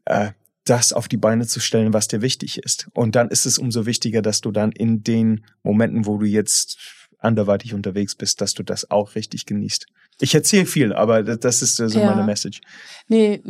äh, 0.04 0.32
das 0.66 0.92
auf 0.92 1.08
die 1.08 1.16
Beine 1.16 1.46
zu 1.46 1.60
stellen, 1.60 1.92
was 1.92 2.08
dir 2.08 2.22
wichtig 2.22 2.58
ist. 2.58 2.88
Und 2.92 3.16
dann 3.16 3.28
ist 3.28 3.46
es 3.46 3.58
umso 3.58 3.86
wichtiger, 3.86 4.20
dass 4.20 4.40
du 4.40 4.50
dann 4.50 4.72
in 4.72 5.02
den 5.02 5.44
Momenten, 5.62 6.06
wo 6.06 6.18
du 6.18 6.26
jetzt 6.26 6.78
anderweitig 7.18 7.72
unterwegs 7.74 8.14
bist, 8.14 8.40
dass 8.40 8.54
du 8.54 8.62
das 8.62 8.90
auch 8.90 9.14
richtig 9.14 9.46
genießt. 9.46 9.86
Ich 10.20 10.34
erzähle 10.34 10.64
viel, 10.64 10.92
aber 10.94 11.22
das 11.22 11.60
ist 11.60 11.76
so 11.76 11.86
ja. 11.86 12.06
meine 12.06 12.24
Message. 12.24 12.60
Nee, 13.08 13.42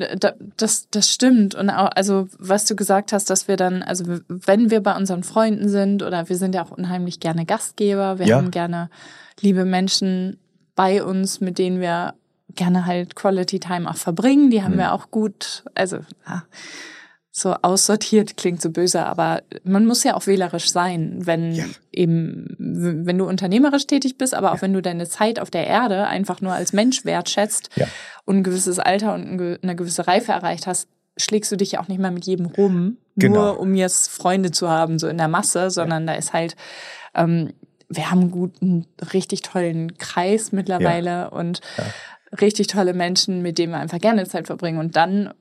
das, 0.56 0.88
das 0.90 1.12
stimmt. 1.12 1.54
Und 1.54 1.70
auch, 1.70 1.90
also, 1.94 2.28
was 2.38 2.64
du 2.64 2.74
gesagt 2.74 3.12
hast, 3.12 3.30
dass 3.30 3.46
wir 3.46 3.56
dann, 3.56 3.82
also, 3.82 4.04
wenn 4.28 4.70
wir 4.70 4.80
bei 4.80 4.96
unseren 4.96 5.22
Freunden 5.22 5.68
sind 5.68 6.02
oder 6.02 6.28
wir 6.28 6.36
sind 6.36 6.54
ja 6.54 6.64
auch 6.64 6.72
unheimlich 6.72 7.20
gerne 7.20 7.46
Gastgeber, 7.46 8.18
wir 8.18 8.26
ja. 8.26 8.36
haben 8.36 8.50
gerne 8.50 8.90
liebe 9.40 9.64
Menschen 9.64 10.38
bei 10.74 11.04
uns, 11.04 11.40
mit 11.40 11.58
denen 11.58 11.80
wir 11.80 12.14
gerne 12.54 12.86
halt 12.86 13.14
Quality 13.14 13.60
Time 13.60 13.88
auch 13.88 13.96
verbringen. 13.96 14.50
Die 14.50 14.62
haben 14.62 14.72
hm. 14.72 14.78
wir 14.78 14.92
auch 14.92 15.10
gut, 15.12 15.62
also, 15.74 15.98
ja, 16.26 16.42
so 17.38 17.52
aussortiert 17.60 18.38
klingt 18.38 18.62
so 18.62 18.70
böse, 18.70 19.04
aber 19.04 19.42
man 19.62 19.84
muss 19.84 20.02
ja 20.04 20.14
auch 20.14 20.26
wählerisch 20.26 20.70
sein, 20.70 21.18
wenn 21.26 21.52
ja. 21.52 21.66
eben, 21.92 22.56
wenn 22.58 23.18
du 23.18 23.28
unternehmerisch 23.28 23.86
tätig 23.86 24.16
bist, 24.16 24.34
aber 24.34 24.52
auch 24.52 24.56
ja. 24.56 24.62
wenn 24.62 24.72
du 24.72 24.80
deine 24.80 25.06
Zeit 25.06 25.38
auf 25.38 25.50
der 25.50 25.66
Erde 25.66 26.06
einfach 26.06 26.40
nur 26.40 26.54
als 26.54 26.72
Mensch 26.72 27.04
wertschätzt 27.04 27.68
ja. 27.76 27.86
und 28.24 28.38
ein 28.38 28.42
gewisses 28.42 28.78
Alter 28.78 29.12
und 29.12 29.38
eine 29.62 29.76
gewisse 29.76 30.06
Reife 30.06 30.32
erreicht 30.32 30.66
hast, 30.66 30.88
schlägst 31.18 31.52
du 31.52 31.56
dich 31.56 31.72
ja 31.72 31.80
auch 31.80 31.88
nicht 31.88 32.00
mehr 32.00 32.10
mit 32.10 32.24
jedem 32.24 32.46
rum, 32.46 32.96
genau. 33.16 33.34
nur 33.34 33.60
um 33.60 33.74
jetzt 33.74 34.08
Freunde 34.08 34.50
zu 34.50 34.70
haben, 34.70 34.98
so 34.98 35.06
in 35.06 35.18
der 35.18 35.28
Masse, 35.28 35.70
sondern 35.70 36.06
da 36.06 36.14
ist 36.14 36.32
halt, 36.32 36.56
ähm, 37.14 37.52
wir 37.90 38.10
haben 38.10 38.20
einen 38.22 38.30
guten, 38.30 38.86
richtig 39.12 39.42
tollen 39.42 39.98
Kreis 39.98 40.52
mittlerweile 40.52 41.28
und 41.32 41.60
richtig 42.40 42.68
tolle 42.68 42.94
Menschen, 42.94 43.42
mit 43.42 43.58
denen 43.58 43.72
wir 43.72 43.78
einfach 43.78 44.00
gerne 44.00 44.26
Zeit 44.26 44.46
verbringen 44.46 44.78
und 44.78 44.96
dann 44.96 45.34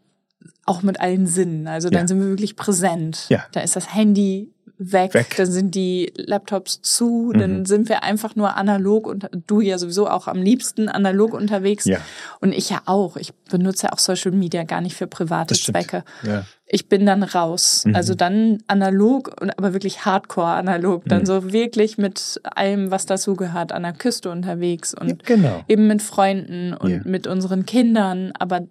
auch 0.65 0.81
mit 0.83 0.99
allen 0.99 1.27
Sinnen. 1.27 1.67
Also 1.67 1.89
dann 1.89 2.03
ja. 2.03 2.07
sind 2.07 2.19
wir 2.19 2.29
wirklich 2.29 2.55
präsent. 2.55 3.25
Ja. 3.29 3.45
Da 3.51 3.61
ist 3.61 3.75
das 3.75 3.93
Handy 3.93 4.51
weg, 4.77 5.13
weg. 5.13 5.33
dann 5.37 5.51
sind 5.51 5.75
die 5.75 6.11
Laptops 6.17 6.81
zu, 6.81 7.31
mhm. 7.33 7.39
dann 7.39 7.65
sind 7.65 7.89
wir 7.89 8.03
einfach 8.03 8.35
nur 8.35 8.57
analog 8.57 9.07
und 9.07 9.29
du 9.47 9.61
ja 9.61 9.77
sowieso 9.77 10.09
auch 10.09 10.27
am 10.27 10.41
liebsten 10.41 10.89
analog 10.89 11.33
unterwegs 11.33 11.85
ja. 11.85 11.99
und 12.41 12.53
ich 12.53 12.69
ja 12.69 12.81
auch. 12.85 13.17
Ich 13.17 13.33
benutze 13.49 13.87
ja 13.87 13.93
auch 13.93 13.99
Social 13.99 14.31
Media 14.31 14.63
gar 14.63 14.81
nicht 14.81 14.95
für 14.95 15.07
private 15.07 15.55
Zwecke. 15.55 16.03
Ja. 16.23 16.45
Ich 16.67 16.89
bin 16.89 17.05
dann 17.05 17.23
raus. 17.23 17.83
Mhm. 17.85 17.95
Also 17.95 18.15
dann 18.15 18.63
analog 18.67 19.39
und 19.39 19.57
aber 19.57 19.73
wirklich 19.73 20.03
hardcore 20.03 20.47
analog, 20.47 21.03
dann 21.05 21.21
mhm. 21.21 21.25
so 21.25 21.53
wirklich 21.53 21.97
mit 21.97 22.41
allem, 22.43 22.91
was 22.91 23.05
dazugehört, 23.05 23.71
an 23.71 23.83
der 23.83 23.93
Küste 23.93 24.29
unterwegs 24.29 24.93
und 24.93 25.09
ja, 25.09 25.15
genau. 25.23 25.63
eben 25.67 25.87
mit 25.87 26.01
Freunden 26.01 26.73
und 26.73 27.05
mit 27.05 27.27
unseren 27.27 27.65
Kindern, 27.65 28.33
aber 28.37 28.61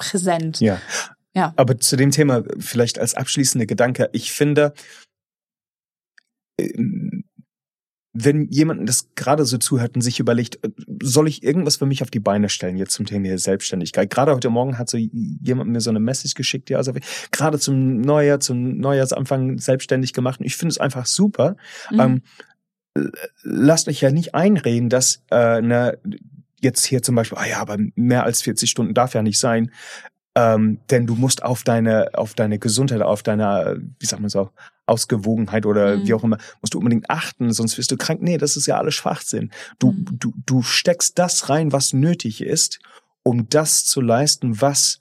präsent. 0.00 0.60
Ja. 0.60 0.80
Ja. 1.34 1.52
Aber 1.56 1.78
zu 1.78 1.96
dem 1.96 2.10
Thema 2.10 2.42
vielleicht 2.58 2.98
als 2.98 3.14
abschließende 3.14 3.66
Gedanke. 3.66 4.10
Ich 4.12 4.32
finde, 4.32 4.74
ähm, 6.58 7.24
wenn 8.12 8.48
jemand 8.48 8.88
das 8.88 9.10
gerade 9.14 9.44
so 9.44 9.56
zuhört 9.56 9.94
und 9.94 10.00
sich 10.00 10.18
überlegt, 10.18 10.64
äh, 10.64 10.70
soll 11.00 11.28
ich 11.28 11.44
irgendwas 11.44 11.76
für 11.76 11.86
mich 11.86 12.02
auf 12.02 12.10
die 12.10 12.18
Beine 12.18 12.48
stellen 12.48 12.76
jetzt 12.76 12.92
zum 12.92 13.06
Thema 13.06 13.38
Selbstständigkeit? 13.38 14.10
Gerade 14.10 14.34
heute 14.34 14.50
Morgen 14.50 14.78
hat 14.78 14.90
so 14.90 14.98
jemand 14.98 15.70
mir 15.70 15.80
so 15.80 15.90
eine 15.90 16.00
Message 16.00 16.34
geschickt, 16.34 16.70
ja, 16.70 16.78
also 16.78 16.92
gerade 17.30 17.60
zum 17.60 18.00
Neujahr, 18.00 18.40
zum 18.40 18.78
Neujahrsanfang 18.78 19.58
selbstständig 19.58 20.12
gemacht. 20.12 20.40
Und 20.40 20.46
ich 20.46 20.56
finde 20.56 20.72
es 20.72 20.78
einfach 20.78 21.06
super. 21.06 21.56
Mhm. 21.92 22.00
Ähm, 22.00 22.22
lasst 23.44 23.86
euch 23.86 24.00
ja 24.00 24.10
nicht 24.10 24.34
einreden, 24.34 24.88
dass 24.88 25.22
äh, 25.30 25.36
eine 25.36 25.98
jetzt 26.60 26.84
hier 26.84 27.02
zum 27.02 27.14
Beispiel, 27.14 27.38
ah 27.38 27.46
ja, 27.46 27.60
aber 27.60 27.76
mehr 27.94 28.24
als 28.24 28.42
40 28.42 28.70
Stunden 28.70 28.94
darf 28.94 29.14
ja 29.14 29.22
nicht 29.22 29.38
sein. 29.38 29.70
Ähm, 30.36 30.78
denn 30.90 31.06
du 31.06 31.16
musst 31.16 31.42
auf 31.42 31.64
deine, 31.64 32.10
auf 32.14 32.34
deine 32.34 32.58
Gesundheit, 32.58 33.02
auf 33.02 33.22
deine, 33.22 33.80
wie 33.98 34.06
sagt 34.06 34.22
man 34.22 34.30
so, 34.30 34.50
Ausgewogenheit 34.86 35.66
oder 35.66 35.96
mhm. 35.96 36.06
wie 36.06 36.14
auch 36.14 36.24
immer, 36.24 36.38
musst 36.60 36.74
du 36.74 36.78
unbedingt 36.78 37.10
achten, 37.10 37.52
sonst 37.52 37.78
wirst 37.78 37.90
du 37.90 37.96
krank. 37.96 38.22
Nee, 38.22 38.38
das 38.38 38.56
ist 38.56 38.66
ja 38.66 38.78
alles 38.78 38.94
Schwachsinn. 38.94 39.50
Du, 39.78 39.92
mhm. 39.92 40.04
du, 40.12 40.32
du 40.46 40.62
steckst 40.62 41.18
das 41.18 41.48
rein, 41.48 41.72
was 41.72 41.92
nötig 41.92 42.42
ist, 42.42 42.80
um 43.22 43.48
das 43.48 43.84
zu 43.84 44.00
leisten, 44.00 44.60
was 44.60 45.00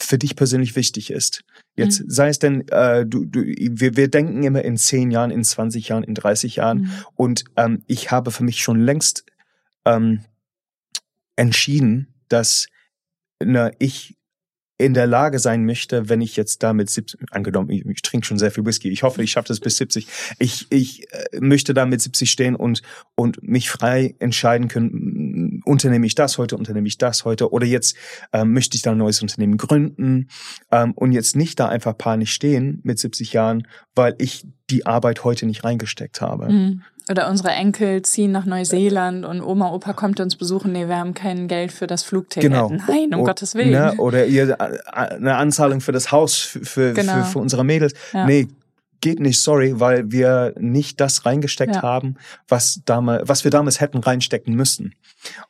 für 0.00 0.18
dich 0.18 0.34
persönlich 0.36 0.76
wichtig 0.76 1.10
ist. 1.10 1.44
Jetzt 1.76 2.02
mhm. 2.02 2.10
sei 2.10 2.28
es 2.28 2.38
denn, 2.38 2.66
äh, 2.68 3.06
du, 3.06 3.24
du, 3.24 3.42
wir, 3.42 3.96
wir 3.96 4.08
denken 4.08 4.42
immer 4.42 4.62
in 4.62 4.76
10 4.76 5.10
Jahren, 5.10 5.30
in 5.30 5.44
20 5.44 5.88
Jahren, 5.88 6.04
in 6.04 6.14
30 6.14 6.56
Jahren. 6.56 6.78
Mhm. 6.78 6.90
Und 7.14 7.44
ähm, 7.56 7.82
ich 7.86 8.10
habe 8.10 8.30
für 8.30 8.44
mich 8.44 8.62
schon 8.62 8.80
längst 8.80 9.24
ähm, 9.84 10.20
entschieden, 11.36 12.14
dass 12.28 12.66
na, 13.40 13.70
ich 13.78 14.16
in 14.76 14.92
der 14.92 15.06
Lage 15.06 15.38
sein 15.38 15.64
möchte, 15.64 16.08
wenn 16.08 16.20
ich 16.20 16.34
jetzt 16.34 16.64
damit 16.64 16.90
70, 16.90 17.20
angenommen, 17.30 17.70
ich, 17.70 17.86
ich 17.86 18.02
trinke 18.02 18.26
schon 18.26 18.38
sehr 18.38 18.50
viel 18.50 18.66
Whisky, 18.66 18.90
ich 18.90 19.04
hoffe, 19.04 19.22
ich 19.22 19.30
schaffe 19.30 19.48
das 19.48 19.60
bis 19.60 19.76
70, 19.76 20.08
ich, 20.40 20.66
ich 20.70 21.12
äh, 21.12 21.38
möchte 21.40 21.74
da 21.74 21.86
mit 21.86 22.00
70 22.00 22.28
stehen 22.28 22.56
und, 22.56 22.82
und 23.14 23.40
mich 23.42 23.70
frei 23.70 24.16
entscheiden 24.18 24.66
können, 24.66 25.62
unternehme 25.64 26.06
ich 26.06 26.16
das 26.16 26.38
heute, 26.38 26.56
unternehme 26.56 26.88
ich 26.88 26.98
das 26.98 27.24
heute 27.24 27.52
oder 27.52 27.66
jetzt 27.66 27.96
ähm, 28.32 28.52
möchte 28.52 28.76
ich 28.76 28.82
da 28.82 28.90
ein 28.90 28.98
neues 28.98 29.22
Unternehmen 29.22 29.58
gründen 29.58 30.28
ähm, 30.72 30.92
und 30.92 31.12
jetzt 31.12 31.36
nicht 31.36 31.60
da 31.60 31.68
einfach 31.68 31.96
panisch 31.96 32.32
stehen 32.32 32.80
mit 32.82 32.98
70 32.98 33.32
Jahren, 33.32 33.68
weil 33.94 34.16
ich 34.18 34.44
die 34.70 34.86
Arbeit 34.86 35.22
heute 35.22 35.46
nicht 35.46 35.62
reingesteckt 35.62 36.20
habe. 36.20 36.50
Mhm. 36.50 36.82
Oder 37.10 37.28
unsere 37.28 37.50
Enkel 37.50 38.02
ziehen 38.02 38.32
nach 38.32 38.46
Neuseeland 38.46 39.26
und 39.26 39.42
Oma, 39.42 39.70
Opa 39.72 39.92
kommt 39.92 40.20
uns 40.20 40.36
besuchen. 40.36 40.72
Nee, 40.72 40.88
wir 40.88 40.96
haben 40.96 41.12
kein 41.12 41.48
Geld 41.48 41.70
für 41.70 41.86
das 41.86 42.02
Flugticket. 42.02 42.50
Genau. 42.50 42.70
Nein, 42.70 43.12
um 43.12 43.20
o 43.20 43.24
Gottes 43.24 43.54
Willen. 43.54 43.72
Ne? 43.72 43.94
Oder 43.98 44.24
ihr 44.24 44.56
äh, 44.58 44.78
eine 44.90 45.36
Anzahlung 45.36 45.82
für 45.82 45.92
das 45.92 46.12
Haus 46.12 46.36
für, 46.36 46.94
genau. 46.94 47.16
für, 47.16 47.24
für 47.24 47.38
unsere 47.40 47.62
Mädels. 47.62 47.92
Ja. 48.12 48.26
Nee, 48.26 48.48
geht 49.02 49.20
nicht, 49.20 49.38
sorry, 49.38 49.78
weil 49.80 50.10
wir 50.10 50.54
nicht 50.58 50.98
das 50.98 51.26
reingesteckt 51.26 51.74
ja. 51.74 51.82
haben, 51.82 52.16
was 52.48 52.80
damals, 52.86 53.28
was 53.28 53.44
wir 53.44 53.50
damals 53.50 53.80
hätten 53.80 53.98
reinstecken 53.98 54.54
müssen. 54.54 54.94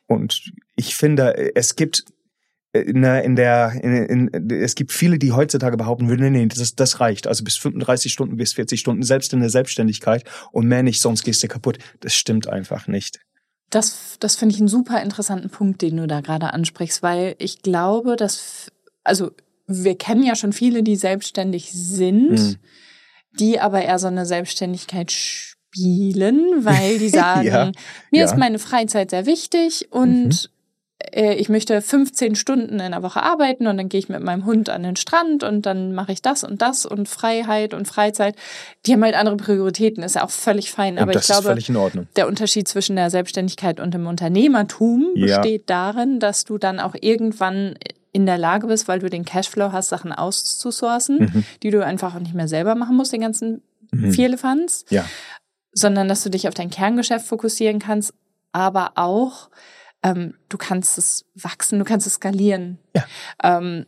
Und 0.07 0.51
ich 0.75 0.97
finde, 0.97 1.55
es 1.55 1.77
gibt 1.77 2.03
in, 2.81 3.03
in 3.03 3.35
der, 3.35 3.71
in, 3.81 4.29
in, 4.29 4.49
es 4.51 4.75
gibt 4.75 4.91
viele, 4.91 5.17
die 5.17 5.31
heutzutage 5.31 5.77
behaupten 5.77 6.09
würden, 6.09 6.31
nee, 6.31 6.45
nee, 6.45 6.47
das, 6.47 6.75
das 6.75 6.99
reicht. 6.99 7.27
Also 7.27 7.43
bis 7.43 7.57
35 7.57 8.11
Stunden, 8.11 8.37
bis 8.37 8.53
40 8.53 8.79
Stunden, 8.79 9.03
selbst 9.03 9.33
in 9.33 9.39
der 9.39 9.49
Selbstständigkeit 9.49 10.23
und 10.51 10.67
mehr 10.67 10.83
nicht, 10.83 11.01
sonst 11.01 11.23
gehst 11.23 11.41
du 11.43 11.47
kaputt. 11.47 11.77
Das 12.01 12.13
stimmt 12.13 12.47
einfach 12.47 12.87
nicht. 12.87 13.19
Das, 13.69 14.17
das 14.19 14.35
finde 14.35 14.53
ich 14.53 14.61
einen 14.61 14.67
super 14.67 15.01
interessanten 15.01 15.49
Punkt, 15.49 15.81
den 15.81 15.97
du 15.97 16.07
da 16.07 16.21
gerade 16.21 16.53
ansprichst, 16.53 17.01
weil 17.01 17.35
ich 17.39 17.61
glaube, 17.61 18.15
dass, 18.15 18.71
also 19.03 19.31
wir 19.67 19.97
kennen 19.97 20.23
ja 20.23 20.35
schon 20.35 20.53
viele, 20.53 20.83
die 20.83 20.95
selbstständig 20.95 21.71
sind, 21.71 22.31
mhm. 22.31 22.55
die 23.39 23.59
aber 23.59 23.81
eher 23.81 23.99
so 23.99 24.07
eine 24.07 24.25
Selbstständigkeit 24.25 25.11
spielen, 25.11 26.65
weil 26.65 26.99
die 26.99 27.09
sagen, 27.09 27.47
ja, 27.47 27.71
mir 28.11 28.19
ja. 28.19 28.25
ist 28.25 28.37
meine 28.37 28.59
Freizeit 28.59 29.09
sehr 29.09 29.25
wichtig 29.25 29.87
und 29.91 30.25
mhm 30.25 30.31
äh, 30.31 30.54
ich 31.11 31.49
möchte 31.49 31.81
15 31.81 32.35
Stunden 32.35 32.79
in 32.79 32.91
der 32.91 33.03
Woche 33.03 33.21
arbeiten 33.21 33.67
und 33.67 33.77
dann 33.77 33.89
gehe 33.89 33.99
ich 33.99 34.09
mit 34.09 34.21
meinem 34.21 34.45
Hund 34.45 34.69
an 34.69 34.83
den 34.83 34.95
Strand 34.95 35.43
und 35.43 35.65
dann 35.65 35.93
mache 35.93 36.11
ich 36.11 36.21
das 36.21 36.43
und 36.43 36.61
das 36.61 36.85
und 36.85 37.07
Freiheit 37.09 37.73
und 37.73 37.87
Freizeit. 37.87 38.35
Die 38.85 38.93
haben 38.93 39.03
halt 39.03 39.15
andere 39.15 39.37
Prioritäten, 39.37 40.03
ist 40.03 40.15
ja 40.15 40.23
auch 40.23 40.29
völlig 40.29 40.71
fein. 40.71 40.97
Aber 40.97 41.15
ich 41.15 41.21
glaube, 41.21 41.55
der 42.15 42.27
Unterschied 42.27 42.67
zwischen 42.67 42.95
der 42.95 43.09
Selbstständigkeit 43.09 43.79
und 43.79 43.93
dem 43.93 44.07
Unternehmertum 44.07 45.07
ja. 45.15 45.37
besteht 45.37 45.69
darin, 45.69 46.19
dass 46.19 46.45
du 46.45 46.57
dann 46.57 46.79
auch 46.79 46.95
irgendwann 46.99 47.75
in 48.15 48.25
der 48.25 48.37
Lage 48.37 48.67
bist, 48.67 48.87
weil 48.87 48.99
du 48.99 49.09
den 49.09 49.25
Cashflow 49.25 49.73
hast, 49.73 49.89
Sachen 49.89 50.13
auszusourcen, 50.13 51.17
mhm. 51.19 51.43
die 51.63 51.69
du 51.69 51.83
einfach 51.83 52.15
auch 52.15 52.19
nicht 52.19 52.33
mehr 52.33 52.47
selber 52.47 52.73
machen 52.75 52.95
musst, 52.95 53.11
den 53.11 53.19
ganzen 53.19 53.61
mhm. 53.91 54.13
Vierlefanz. 54.13 54.85
Ja. 54.89 55.05
Sondern 55.73 56.07
dass 56.07 56.23
du 56.23 56.29
dich 56.29 56.47
auf 56.47 56.53
dein 56.53 56.69
Kerngeschäft 56.69 57.25
fokussieren 57.25 57.79
kannst, 57.79 58.13
aber 58.53 58.93
auch 58.95 59.49
ähm, 60.05 60.35
du 60.49 60.57
kannst 60.57 60.97
es 60.97 61.25
wachsen, 61.33 61.79
du 61.79 61.85
kannst 61.85 62.05
es 62.05 62.13
skalieren. 62.13 62.77
Ja. 62.95 63.03
Ähm, 63.43 63.85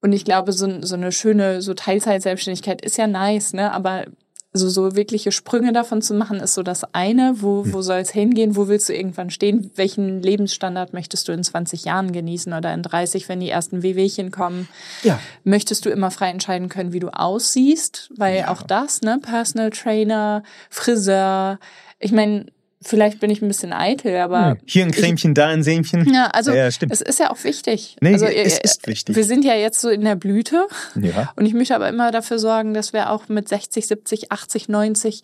und 0.00 0.12
ich 0.12 0.24
glaube, 0.24 0.52
so, 0.52 0.80
so 0.82 0.94
eine 0.94 1.12
schöne 1.12 1.60
so 1.60 1.74
Teilzeit-Selbstständigkeit 1.74 2.80
ist 2.82 2.96
ja 2.96 3.06
nice, 3.06 3.52
ne? 3.52 3.72
Aber 3.72 4.06
so, 4.54 4.70
so 4.70 4.96
wirkliche 4.96 5.30
Sprünge 5.30 5.72
davon 5.72 6.00
zu 6.00 6.14
machen, 6.14 6.40
ist 6.40 6.54
so 6.54 6.62
das 6.62 6.94
eine. 6.94 7.34
Wo, 7.42 7.64
hm. 7.64 7.74
wo 7.74 7.82
soll 7.82 7.98
es 7.98 8.10
hingehen? 8.10 8.56
Wo 8.56 8.66
willst 8.68 8.88
du 8.88 8.94
irgendwann 8.94 9.30
stehen? 9.30 9.70
Welchen 9.74 10.22
Lebensstandard 10.22 10.94
möchtest 10.94 11.28
du 11.28 11.32
in 11.32 11.44
20 11.44 11.84
Jahren 11.84 12.12
genießen 12.12 12.52
oder 12.54 12.72
in 12.72 12.82
30, 12.82 13.28
wenn 13.28 13.40
die 13.40 13.50
ersten 13.50 13.82
Wehwehchen 13.82 14.30
kommen? 14.30 14.68
Ja. 15.02 15.20
Möchtest 15.44 15.84
du 15.84 15.90
immer 15.90 16.10
frei 16.10 16.30
entscheiden 16.30 16.70
können, 16.70 16.94
wie 16.94 17.00
du 17.00 17.10
aussiehst? 17.10 18.10
Weil 18.16 18.38
ja. 18.38 18.48
auch 18.48 18.62
das, 18.62 19.02
ne? 19.02 19.18
Personal 19.20 19.70
Trainer, 19.70 20.42
Friseur. 20.70 21.58
Ich 21.98 22.12
meine, 22.12 22.46
Vielleicht 22.80 23.18
bin 23.18 23.28
ich 23.30 23.42
ein 23.42 23.48
bisschen 23.48 23.72
eitel, 23.72 24.16
aber. 24.18 24.40
Ja, 24.40 24.56
hier 24.64 24.84
ein 24.84 24.92
Cremchen, 24.92 25.32
ich, 25.32 25.34
da 25.34 25.48
ein 25.48 25.64
Sämchen. 25.64 26.12
Ja, 26.14 26.26
also 26.26 26.52
ja, 26.52 26.66
es 26.66 27.00
ist 27.00 27.18
ja 27.18 27.30
auch 27.30 27.42
wichtig. 27.42 27.96
Nee, 28.00 28.12
also, 28.12 28.26
es 28.26 28.58
ist 28.58 28.86
wichtig. 28.86 29.16
Wir 29.16 29.24
sind 29.24 29.44
ja 29.44 29.54
jetzt 29.54 29.80
so 29.80 29.88
in 29.88 30.02
der 30.02 30.14
Blüte. 30.14 30.68
Ja. 30.94 31.32
Und 31.34 31.44
ich 31.46 31.54
möchte 31.54 31.74
aber 31.74 31.88
immer 31.88 32.12
dafür 32.12 32.38
sorgen, 32.38 32.74
dass 32.74 32.92
wir 32.92 33.10
auch 33.10 33.28
mit 33.28 33.48
60, 33.48 33.86
70, 33.86 34.30
80, 34.30 34.68
90 34.68 35.22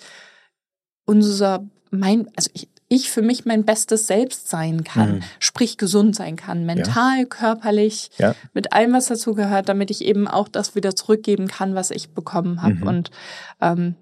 unser, 1.04 1.64
mein, 1.90 2.28
also 2.34 2.50
ich, 2.54 2.68
ich 2.88 3.10
für 3.10 3.22
mich 3.22 3.44
mein 3.44 3.64
bestes 3.64 4.06
Selbst 4.06 4.48
sein 4.48 4.82
kann, 4.82 5.16
mhm. 5.16 5.22
sprich 5.38 5.78
gesund 5.78 6.16
sein 6.16 6.36
kann, 6.36 6.66
mental, 6.66 7.20
ja. 7.20 7.24
körperlich, 7.24 8.10
ja. 8.18 8.34
mit 8.52 8.72
allem, 8.72 8.92
was 8.94 9.06
dazu 9.06 9.34
gehört, 9.34 9.68
damit 9.68 9.90
ich 9.90 10.04
eben 10.04 10.26
auch 10.26 10.48
das 10.48 10.74
wieder 10.74 10.96
zurückgeben 10.96 11.46
kann, 11.46 11.74
was 11.74 11.90
ich 11.90 12.10
bekommen 12.10 12.62
habe. 12.62 12.74
Mhm. 12.74 12.86
Und 12.86 13.10
ähm, 13.60 13.94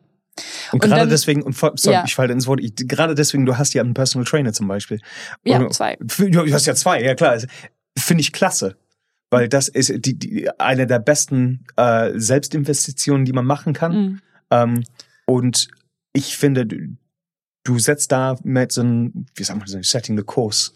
und, 0.72 0.74
und 0.74 0.80
gerade 0.80 1.00
dann, 1.02 1.10
deswegen, 1.10 1.42
und 1.42 1.54
sorry, 1.56 1.96
ja. 1.96 2.04
ich 2.06 2.14
falle 2.14 2.32
ins 2.32 2.46
Wort, 2.46 2.60
ich, 2.60 2.74
gerade 2.76 3.14
deswegen, 3.14 3.44
du 3.44 3.58
hast 3.58 3.74
ja 3.74 3.82
einen 3.82 3.94
Personal 3.94 4.24
Trainer 4.24 4.52
zum 4.52 4.66
Beispiel. 4.66 5.00
Ja, 5.44 5.58
und, 5.58 5.74
zwei. 5.74 5.96
Du 6.00 6.52
hast 6.52 6.66
ja 6.66 6.74
zwei, 6.74 7.02
ja 7.02 7.14
klar. 7.14 7.38
Finde 7.98 8.22
ich 8.22 8.32
klasse. 8.32 8.76
Weil 9.30 9.48
das 9.48 9.68
ist 9.68 9.92
die, 10.04 10.18
die, 10.18 10.50
eine 10.60 10.86
der 10.86 10.98
besten 10.98 11.64
äh, 11.76 12.12
Selbstinvestitionen, 12.14 13.24
die 13.24 13.32
man 13.32 13.46
machen 13.46 13.72
kann. 13.72 13.92
Mhm. 13.94 14.20
Ähm, 14.50 14.84
und 15.26 15.68
ich 16.12 16.36
finde, 16.36 16.66
du, 16.66 16.96
du 17.64 17.78
setzt 17.78 18.12
da 18.12 18.36
mit 18.42 18.72
so 18.72 18.82
einem, 18.82 19.26
wie 19.34 19.44
sagen 19.44 19.60
wir 19.60 19.66
so, 19.66 19.80
setting 19.82 20.18
the 20.18 20.24
course. 20.24 20.72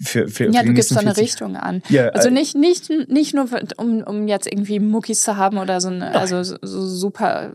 Für, 0.00 0.26
für, 0.28 0.50
ja, 0.50 0.60
für 0.60 0.68
du 0.68 0.72
gibst 0.72 0.88
so 0.88 0.98
eine 0.98 1.16
Richtung 1.18 1.54
an. 1.56 1.82
Ja, 1.90 2.08
also 2.08 2.28
äh, 2.28 2.30
nicht, 2.30 2.56
nicht, 2.56 2.90
nicht 3.08 3.34
nur, 3.34 3.46
um, 3.76 4.02
um 4.02 4.26
jetzt 4.26 4.46
irgendwie 4.46 4.80
Muckis 4.80 5.22
zu 5.22 5.36
haben 5.36 5.58
oder 5.58 5.80
so 5.82 5.88
eine, 5.88 6.18
also 6.18 6.42
so, 6.42 6.56
so 6.62 6.86
super, 6.86 7.52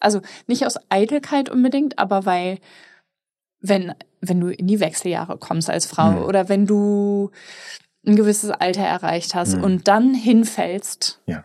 also 0.00 0.20
nicht 0.46 0.66
aus 0.66 0.78
Eitelkeit 0.88 1.48
unbedingt, 1.48 1.98
aber 1.98 2.24
weil, 2.26 2.58
wenn, 3.60 3.94
wenn 4.20 4.40
du 4.40 4.48
in 4.48 4.66
die 4.66 4.80
Wechseljahre 4.80 5.38
kommst 5.38 5.70
als 5.70 5.86
Frau 5.86 6.12
mhm. 6.12 6.22
oder 6.24 6.48
wenn 6.48 6.66
du 6.66 7.30
ein 8.06 8.16
gewisses 8.16 8.50
Alter 8.50 8.82
erreicht 8.82 9.34
hast 9.34 9.56
mhm. 9.56 9.64
und 9.64 9.88
dann 9.88 10.14
hinfällst 10.14 11.20
ja. 11.26 11.44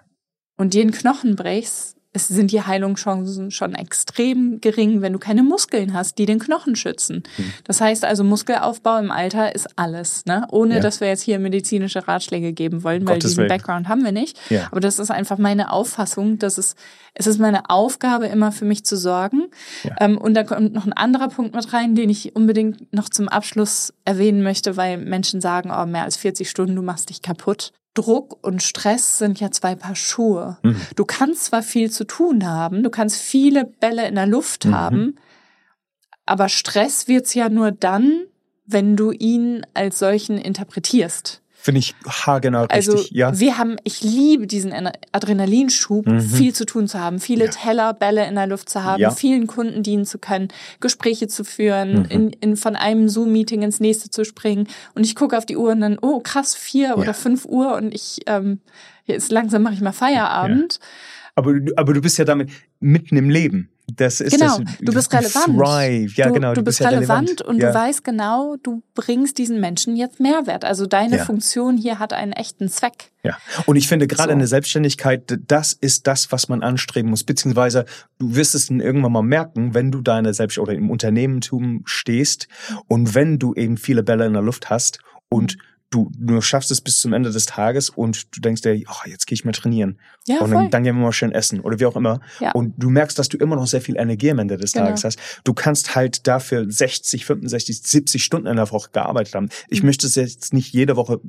und 0.58 0.74
dir 0.74 0.82
einen 0.82 0.92
Knochen 0.92 1.36
brichst, 1.36 1.98
es 2.16 2.28
sind 2.28 2.52
die 2.52 2.62
Heilungschancen 2.62 3.50
schon 3.50 3.74
extrem 3.74 4.62
gering, 4.62 5.02
wenn 5.02 5.14
du 5.14 5.20
keine 5.20 5.42
Muskeln 5.42 5.94
hast, 5.94 6.20
die 6.20 6.28
den 6.28 6.38
Knochen 6.38 6.76
schützen. 6.76 7.24
Mhm. 7.38 7.54
Das 7.64 7.82
heißt 7.82 8.06
also, 8.06 8.24
Muskelaufbau 8.24 9.00
im 9.00 9.10
Alter 9.10 9.56
ist 9.56 9.68
alles, 9.78 10.26
ne? 10.26 10.48
Ohne 10.52 10.76
ja. 10.76 10.80
dass 10.80 11.02
wir 11.02 11.08
jetzt 11.08 11.24
hier 11.24 11.40
medizinische 11.40 12.08
Ratschläge 12.08 12.54
geben 12.54 12.84
wollen, 12.84 13.08
weil 13.08 13.16
Gottes 13.16 13.32
diesen 13.32 13.38
Willen. 13.40 13.50
Background 13.50 13.88
haben 13.88 14.04
wir 14.04 14.12
nicht. 14.12 14.40
Ja. 14.52 14.68
Aber 14.70 14.80
das 14.80 15.00
ist 15.00 15.10
einfach 15.10 15.40
meine 15.40 15.72
Auffassung, 15.72 16.38
dass 16.38 16.60
es, 16.60 16.76
es 17.16 17.26
ist 17.26 17.40
meine 17.40 17.72
Aufgabe, 17.72 18.28
immer 18.28 18.52
für 18.52 18.66
mich 18.66 18.86
zu 18.86 18.96
sorgen. 18.96 19.50
Ja. 19.84 19.96
Ähm, 20.00 20.20
und 20.20 20.36
da 20.36 20.44
kommt 20.44 20.72
noch 20.72 20.86
ein 20.86 20.94
anderer 20.94 21.30
Punkt 21.30 21.56
mit 21.56 21.74
rein, 21.74 21.96
den 21.96 22.12
ich 22.12 22.36
unbedingt 22.36 22.94
noch 22.94 23.10
zum 23.10 23.28
Abschluss 23.28 23.92
erwähnen 24.06 24.44
möchte, 24.44 24.78
weil 24.78 24.98
Menschen 24.98 25.42
sagen, 25.42 25.72
oh, 25.76 25.86
mehr 25.88 26.04
als 26.04 26.18
40 26.18 26.48
Stunden, 26.48 26.76
du 26.76 26.84
machst 26.84 27.10
dich 27.10 27.24
kaputt. 27.24 27.74
Druck 27.94 28.44
und 28.46 28.64
Stress 28.64 29.18
sind 29.18 29.40
ja 29.40 29.52
zwei 29.52 29.76
Paar 29.76 29.96
Schuhe. 29.96 30.58
Mhm. 30.64 30.82
Du 30.96 31.06
kannst 31.06 31.46
zwar 31.46 31.62
viel 31.62 31.92
zu 31.92 32.06
tun 32.06 32.48
haben, 32.48 32.84
du 32.84 32.90
kannst 32.90 33.22
viele 33.22 33.66
Bälle 33.66 34.08
in 34.08 34.16
der 34.16 34.26
Luft 34.26 34.66
mhm. 34.66 34.76
haben, 34.76 35.16
aber 36.26 36.50
Stress 36.50 37.08
wird's 37.08 37.34
ja 37.34 37.50
nur 37.50 37.72
dann, 37.72 38.24
wenn 38.66 38.96
du 38.96 39.12
ihn 39.12 39.66
als 39.74 40.00
solchen 40.00 40.38
interpretierst. 40.38 41.43
Finde 41.64 41.80
ich 41.80 41.96
haargenau 42.06 42.66
also, 42.66 42.92
richtig, 42.92 43.12
ja. 43.12 43.40
Wir 43.40 43.58
haben, 43.58 43.78
ich 43.86 44.02
liebe 44.02 44.48
diesen 44.48 44.74
Adrenalinschub, 45.14 46.06
mhm. 46.06 46.20
viel 46.20 46.54
zu 46.54 46.66
tun 46.66 46.90
zu 46.90 47.00
haben, 47.00 47.22
viele 47.22 47.46
ja. 47.46 47.52
Teller, 47.52 47.94
Bälle 47.94 48.28
in 48.28 48.36
der 48.36 48.48
Luft 48.48 48.68
zu 48.68 48.84
haben, 48.84 49.00
ja. 49.00 49.12
vielen 49.12 49.48
Kunden 49.48 49.82
dienen 49.82 50.04
zu 50.04 50.20
können, 50.20 50.50
Gespräche 50.82 51.30
zu 51.30 51.46
führen, 51.46 52.00
mhm. 52.00 52.06
in, 52.10 52.30
in, 52.42 52.58
von 52.58 52.76
einem 52.76 53.08
Zoom-Meeting 53.08 53.62
ins 53.62 53.80
nächste 53.80 54.10
zu 54.10 54.26
springen. 54.26 54.68
Und 54.94 55.06
ich 55.06 55.16
gucke 55.16 55.38
auf 55.38 55.46
die 55.46 55.56
Uhr 55.56 55.72
und 55.72 55.80
dann, 55.80 55.98
oh 56.02 56.20
krass, 56.20 56.54
vier 56.54 56.88
ja. 56.88 56.96
oder 56.98 57.14
fünf 57.14 57.46
Uhr 57.46 57.76
und 57.76 57.94
ich, 57.94 58.20
ähm, 58.26 58.60
jetzt 59.06 59.32
langsam 59.32 59.64
mache 59.64 59.76
ich 59.76 59.80
mal 59.80 59.94
Feierabend. 59.94 60.82
Aber, 61.36 61.54
aber 61.78 61.94
du 61.94 62.02
bist 62.02 62.18
ja 62.18 62.26
damit 62.26 62.50
mitten 62.82 63.16
im 63.16 63.30
Leben. 63.30 63.73
Das 63.88 64.22
ist 64.22 64.32
genau, 64.32 64.60
das, 64.60 64.78
du 64.80 64.94
bist 64.94 65.14
relevant. 65.14 65.58
Thrive. 65.58 66.14
Ja, 66.16 66.28
du, 66.28 66.34
genau, 66.34 66.50
du, 66.54 66.62
du 66.62 66.64
bist, 66.64 66.80
bist 66.80 66.90
relevant, 66.90 67.30
relevant, 67.30 67.42
und 67.42 67.58
ja. 67.58 67.70
du 67.70 67.76
weißt 67.76 68.04
genau, 68.04 68.56
du 68.64 68.82
bringst 68.96 69.38
diesen 69.38 69.60
Menschen 69.60 69.98
jetzt 69.98 70.20
Mehrwert. 70.22 70.64
Also 70.64 70.86
deine 70.86 71.18
ja. 71.18 71.26
Funktion 71.26 71.78
hier 71.78 72.00
hat 72.00 72.14
einen 72.14 72.32
echten 72.32 72.70
Zweck. 72.70 73.12
Ja, 73.24 73.38
und 73.66 73.76
ich 73.76 73.88
finde 73.88 74.08
gerade 74.08 74.30
so. 74.30 74.34
in 74.34 74.40
der 74.40 74.48
Selbstständigkeit, 74.48 75.38
das 75.48 75.74
ist 75.74 76.08
das, 76.08 76.32
was 76.32 76.48
man 76.48 76.64
anstreben 76.64 77.10
muss. 77.10 77.24
Beziehungsweise 77.24 77.86
du 78.20 78.36
wirst 78.36 78.56
es 78.56 78.68
dann 78.68 78.80
irgendwann 78.80 79.12
mal 79.12 79.22
merken, 79.22 79.74
wenn 79.74 79.92
du 79.92 80.02
deine 80.02 80.34
Selbst- 80.34 80.60
oder 80.60 80.74
im 80.74 80.90
Unternehmentum 80.90 81.82
stehst 81.86 82.48
und 82.88 83.16
wenn 83.16 83.38
du 83.38 83.54
eben 83.54 83.78
viele 83.78 84.04
Bälle 84.04 84.26
in 84.26 84.34
der 84.34 84.42
Luft 84.42 84.70
hast 84.70 85.00
und 85.30 85.58
mhm 85.58 85.73
du, 85.94 86.12
du 86.18 86.42
schaffst 86.42 86.72
es 86.72 86.82
bis 86.82 87.00
zum 87.00 87.14
Ende 87.14 87.32
des 87.32 87.46
Tages 87.46 87.90
und 87.90 88.36
du 88.36 88.42
denkst 88.42 88.62
dir, 88.62 88.82
ach, 88.88 89.06
jetzt 89.06 89.28
gehe 89.28 89.36
ich 89.36 89.46
mal 89.46 89.52
trainieren. 89.52 90.00
Ja, 90.28 90.40
und 90.40 90.52
dann, 90.52 90.70
dann, 90.70 90.84
gehen 90.84 90.96
wir 90.96 91.04
mal 91.04 91.12
schön 91.12 91.32
essen 91.32 91.60
oder 91.60 91.80
wie 91.80 91.86
auch 91.86 91.96
immer. 91.96 92.20
Ja. 92.40 92.52
Und 92.54 92.74
du 92.78 92.90
merkst, 92.90 93.18
dass 93.20 93.30
du 93.30 93.38
immer 93.38 93.56
noch 93.56 93.68
sehr 93.68 93.82
viel 93.82 93.98
Energie 93.98 94.32
am 94.32 94.40
Ende 94.40 94.58
des 94.58 94.74
genau. 94.74 94.86
Tages 94.86 95.04
hast. 95.04 95.20
Du 95.44 95.54
kannst 95.54 95.96
halt 95.96 96.28
dafür 96.28 96.70
60, 96.70 97.26
65, 97.26 97.82
70 97.84 98.24
Stunden 98.24 98.48
in 98.48 98.56
der 98.56 98.72
Woche 98.72 98.90
gearbeitet 98.92 99.36
haben. 99.36 99.50
Ich 99.70 99.82
mhm. 99.82 99.88
möchte 99.88 100.08
es 100.08 100.16
jetzt 100.16 100.54
nicht 100.54 100.74
jede 100.74 100.96
Woche 100.96 101.20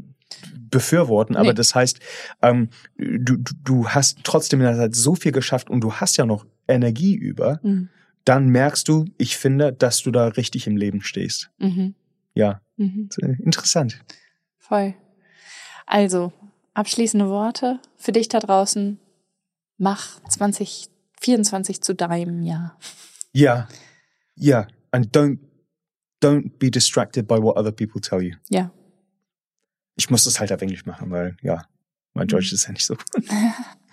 befürworten, 0.70 1.37
aber 1.37 1.48
nee. 1.48 1.55
das 1.55 1.74
heißt, 1.74 2.00
ähm, 2.42 2.70
du, 2.96 3.37
du 3.62 3.88
hast 3.88 4.18
trotzdem 4.24 4.61
in 4.61 4.66
der 4.66 4.77
Zeit 4.77 4.96
so 4.96 5.14
viel 5.14 5.33
geschafft 5.33 5.68
und 5.68 5.83
du 5.83 5.92
hast 5.92 6.16
ja 6.16 6.24
noch 6.24 6.46
Energie 6.66 7.14
über. 7.14 7.61
Mhm. 7.62 7.90
Dann 8.24 8.48
merkst 8.48 8.88
du, 8.88 9.05
ich 9.18 9.37
finde, 9.37 9.72
dass 9.72 10.03
du 10.03 10.11
da 10.11 10.29
richtig 10.29 10.66
im 10.66 10.79
Leben 10.79 11.03
stehst. 11.03 11.50
Mhm. 11.59 11.94
Ja, 12.33 12.62
mhm. 12.77 13.11
interessant. 13.44 14.00
Voll. 14.66 14.94
Also, 15.85 16.33
abschließende 16.72 17.29
Worte 17.29 17.81
für 17.96 18.12
dich 18.12 18.29
da 18.31 18.38
draußen. 18.38 18.98
Mach 19.77 20.20
2024 20.31 21.83
zu 21.83 21.94
deinem 21.94 22.42
Jahr. 22.42 22.79
Ja. 23.33 23.68
Ja. 24.37 24.66
And 24.90 25.14
don't, 25.14 25.38
don't 26.22 26.53
be 26.59 26.70
distracted 26.70 27.29
by 27.29 27.42
what 27.42 27.59
other 27.59 27.72
people 27.72 28.00
tell 28.00 28.22
you. 28.22 28.37
Ja. 28.48 28.70
Ich 29.96 30.09
muss 30.09 30.24
das 30.24 30.40
halt 30.40 30.50
auf 30.50 30.62
Englisch 30.62 30.87
machen, 30.87 31.11
weil, 31.11 31.37
ja, 31.42 31.66
mein 32.14 32.29
Deutsch 32.29 32.50
ist 32.53 32.64
ja 32.64 32.72
nicht 32.72 32.87
so. 32.87 32.96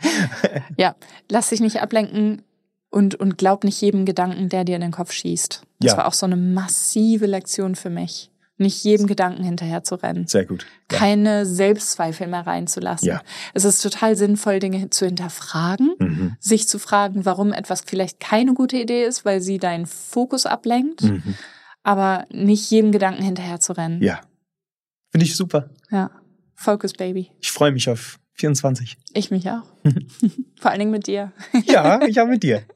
ja, 0.78 0.96
lass 1.30 1.50
dich 1.50 1.60
nicht 1.60 1.82
ablenken 1.82 2.44
und, 2.90 3.16
und 3.16 3.38
glaub 3.38 3.66
nicht 3.66 3.82
jedem 3.82 4.06
Gedanken, 4.06 4.48
der 4.48 4.64
dir 4.64 4.76
in 4.76 4.82
den 4.82 4.92
Kopf 4.92 5.12
schießt. 5.12 5.64
Das 5.82 5.92
ja. 5.92 5.98
war 5.98 6.08
auch 6.08 6.14
so 6.14 6.26
eine 6.26 6.38
massive 6.38 7.26
Lektion 7.26 7.76
für 7.76 7.90
mich 7.90 8.31
nicht 8.62 8.84
jedem 8.84 9.08
Gedanken 9.08 9.44
hinterher 9.44 9.84
zu 9.84 9.96
rennen. 9.96 10.28
Sehr 10.28 10.46
gut. 10.46 10.66
Ja. 10.92 10.98
Keine 10.98 11.46
Selbstzweifel 11.46 12.28
mehr 12.28 12.48
reinzulassen. 12.48 13.08
Ja. 13.08 13.22
Es 13.54 13.66
ist 13.66 13.82
total 13.82 14.16
sinnvoll, 14.16 14.60
Dinge 14.60 14.90
zu 14.90 15.06
hinterfragen, 15.06 15.96
mhm. 16.00 16.38
sich 16.40 16.68
zu 16.68 16.80
fragen, 16.80 17.26
warum 17.26 17.52
etwas 17.52 17.82
vielleicht 17.86 18.20
keine 18.20 18.54
gute 18.54 18.78
Idee 18.78 19.04
ist, 19.04 19.26
weil 19.26 19.42
sie 19.42 19.58
deinen 19.58 19.86
Fokus 19.86 20.46
ablenkt, 20.46 21.02
mhm. 21.04 21.36
aber 21.84 22.26
nicht 22.32 22.72
jedem 22.72 22.92
Gedanken 22.92 23.24
hinterher 23.24 23.60
zu 23.60 23.74
rennen. 23.74 24.02
Ja. 24.02 24.22
Finde 25.10 25.26
ich 25.26 25.36
super. 25.36 25.70
Ja. 25.90 26.12
Focus, 26.56 26.94
Baby. 26.94 27.32
Ich 27.42 27.52
freue 27.52 27.72
mich 27.72 27.90
auf 27.90 28.20
24. 28.36 28.98
Ich 29.14 29.32
mich 29.32 29.50
auch. 29.50 29.64
Vor 30.60 30.72
allen 30.72 30.80
Dingen 30.80 30.92
mit 30.92 31.08
dir. 31.08 31.32
ja, 31.66 32.02
ich 32.04 32.20
auch 32.22 32.28
mit 32.28 32.44
dir. 32.44 32.64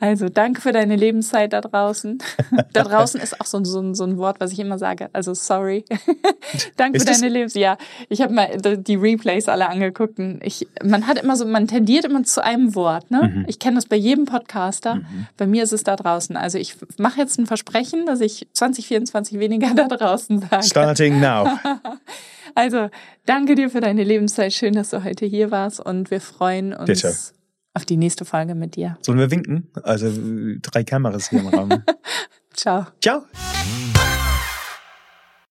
Also 0.00 0.28
danke 0.28 0.60
für 0.60 0.70
deine 0.70 0.94
Lebenszeit 0.94 1.52
da 1.52 1.60
draußen. 1.60 2.18
da 2.72 2.84
draußen 2.84 3.20
ist 3.20 3.40
auch 3.40 3.46
so, 3.46 3.62
so, 3.64 3.94
so 3.94 4.04
ein 4.04 4.16
Wort, 4.16 4.38
was 4.38 4.52
ich 4.52 4.60
immer 4.60 4.78
sage. 4.78 5.10
Also 5.12 5.34
sorry. 5.34 5.84
danke 6.76 7.00
für 7.00 7.06
deine 7.06 7.28
Lebenszeit. 7.28 7.62
Ja, 7.62 7.78
ich 8.08 8.22
habe 8.22 8.32
mal 8.32 8.58
die 8.58 8.94
Replays 8.94 9.48
alle 9.48 9.68
angeguckt. 9.68 10.20
Und 10.20 10.40
ich, 10.42 10.68
man 10.84 11.08
hat 11.08 11.18
immer 11.18 11.34
so, 11.34 11.44
man 11.46 11.66
tendiert 11.66 12.04
immer 12.04 12.22
zu 12.22 12.44
einem 12.44 12.76
Wort. 12.76 13.10
Ne? 13.10 13.32
Mhm. 13.34 13.44
Ich 13.48 13.58
kenne 13.58 13.74
das 13.74 13.86
bei 13.86 13.96
jedem 13.96 14.24
Podcaster. 14.24 14.96
Mhm. 14.96 15.26
Bei 15.36 15.48
mir 15.48 15.64
ist 15.64 15.72
es 15.72 15.82
da 15.82 15.96
draußen. 15.96 16.36
Also 16.36 16.58
ich 16.58 16.76
mache 16.98 17.18
jetzt 17.18 17.38
ein 17.38 17.46
Versprechen, 17.46 18.06
dass 18.06 18.20
ich 18.20 18.46
2024 18.52 19.40
weniger 19.40 19.74
da 19.74 19.88
draußen 19.88 20.38
sage. 20.40 20.62
Starting 20.62 21.20
now. 21.20 21.58
also 22.54 22.88
danke 23.26 23.56
dir 23.56 23.68
für 23.68 23.80
deine 23.80 24.04
Lebenszeit. 24.04 24.52
Schön, 24.52 24.74
dass 24.74 24.90
du 24.90 25.02
heute 25.02 25.26
hier 25.26 25.50
warst 25.50 25.80
und 25.80 26.12
wir 26.12 26.20
freuen 26.20 26.72
uns. 26.72 26.86
Bitte 26.86 27.37
auf 27.74 27.84
die 27.84 27.96
nächste 27.96 28.24
Folge 28.24 28.54
mit 28.54 28.76
dir. 28.76 28.98
Sollen 29.02 29.18
wir 29.18 29.30
winken? 29.30 29.68
Also 29.82 30.10
drei 30.62 30.84
Kameras 30.84 31.30
hier 31.30 31.40
im 31.40 31.48
Raum. 31.48 31.70
Ciao. 32.54 32.86
Ciao. 33.00 33.22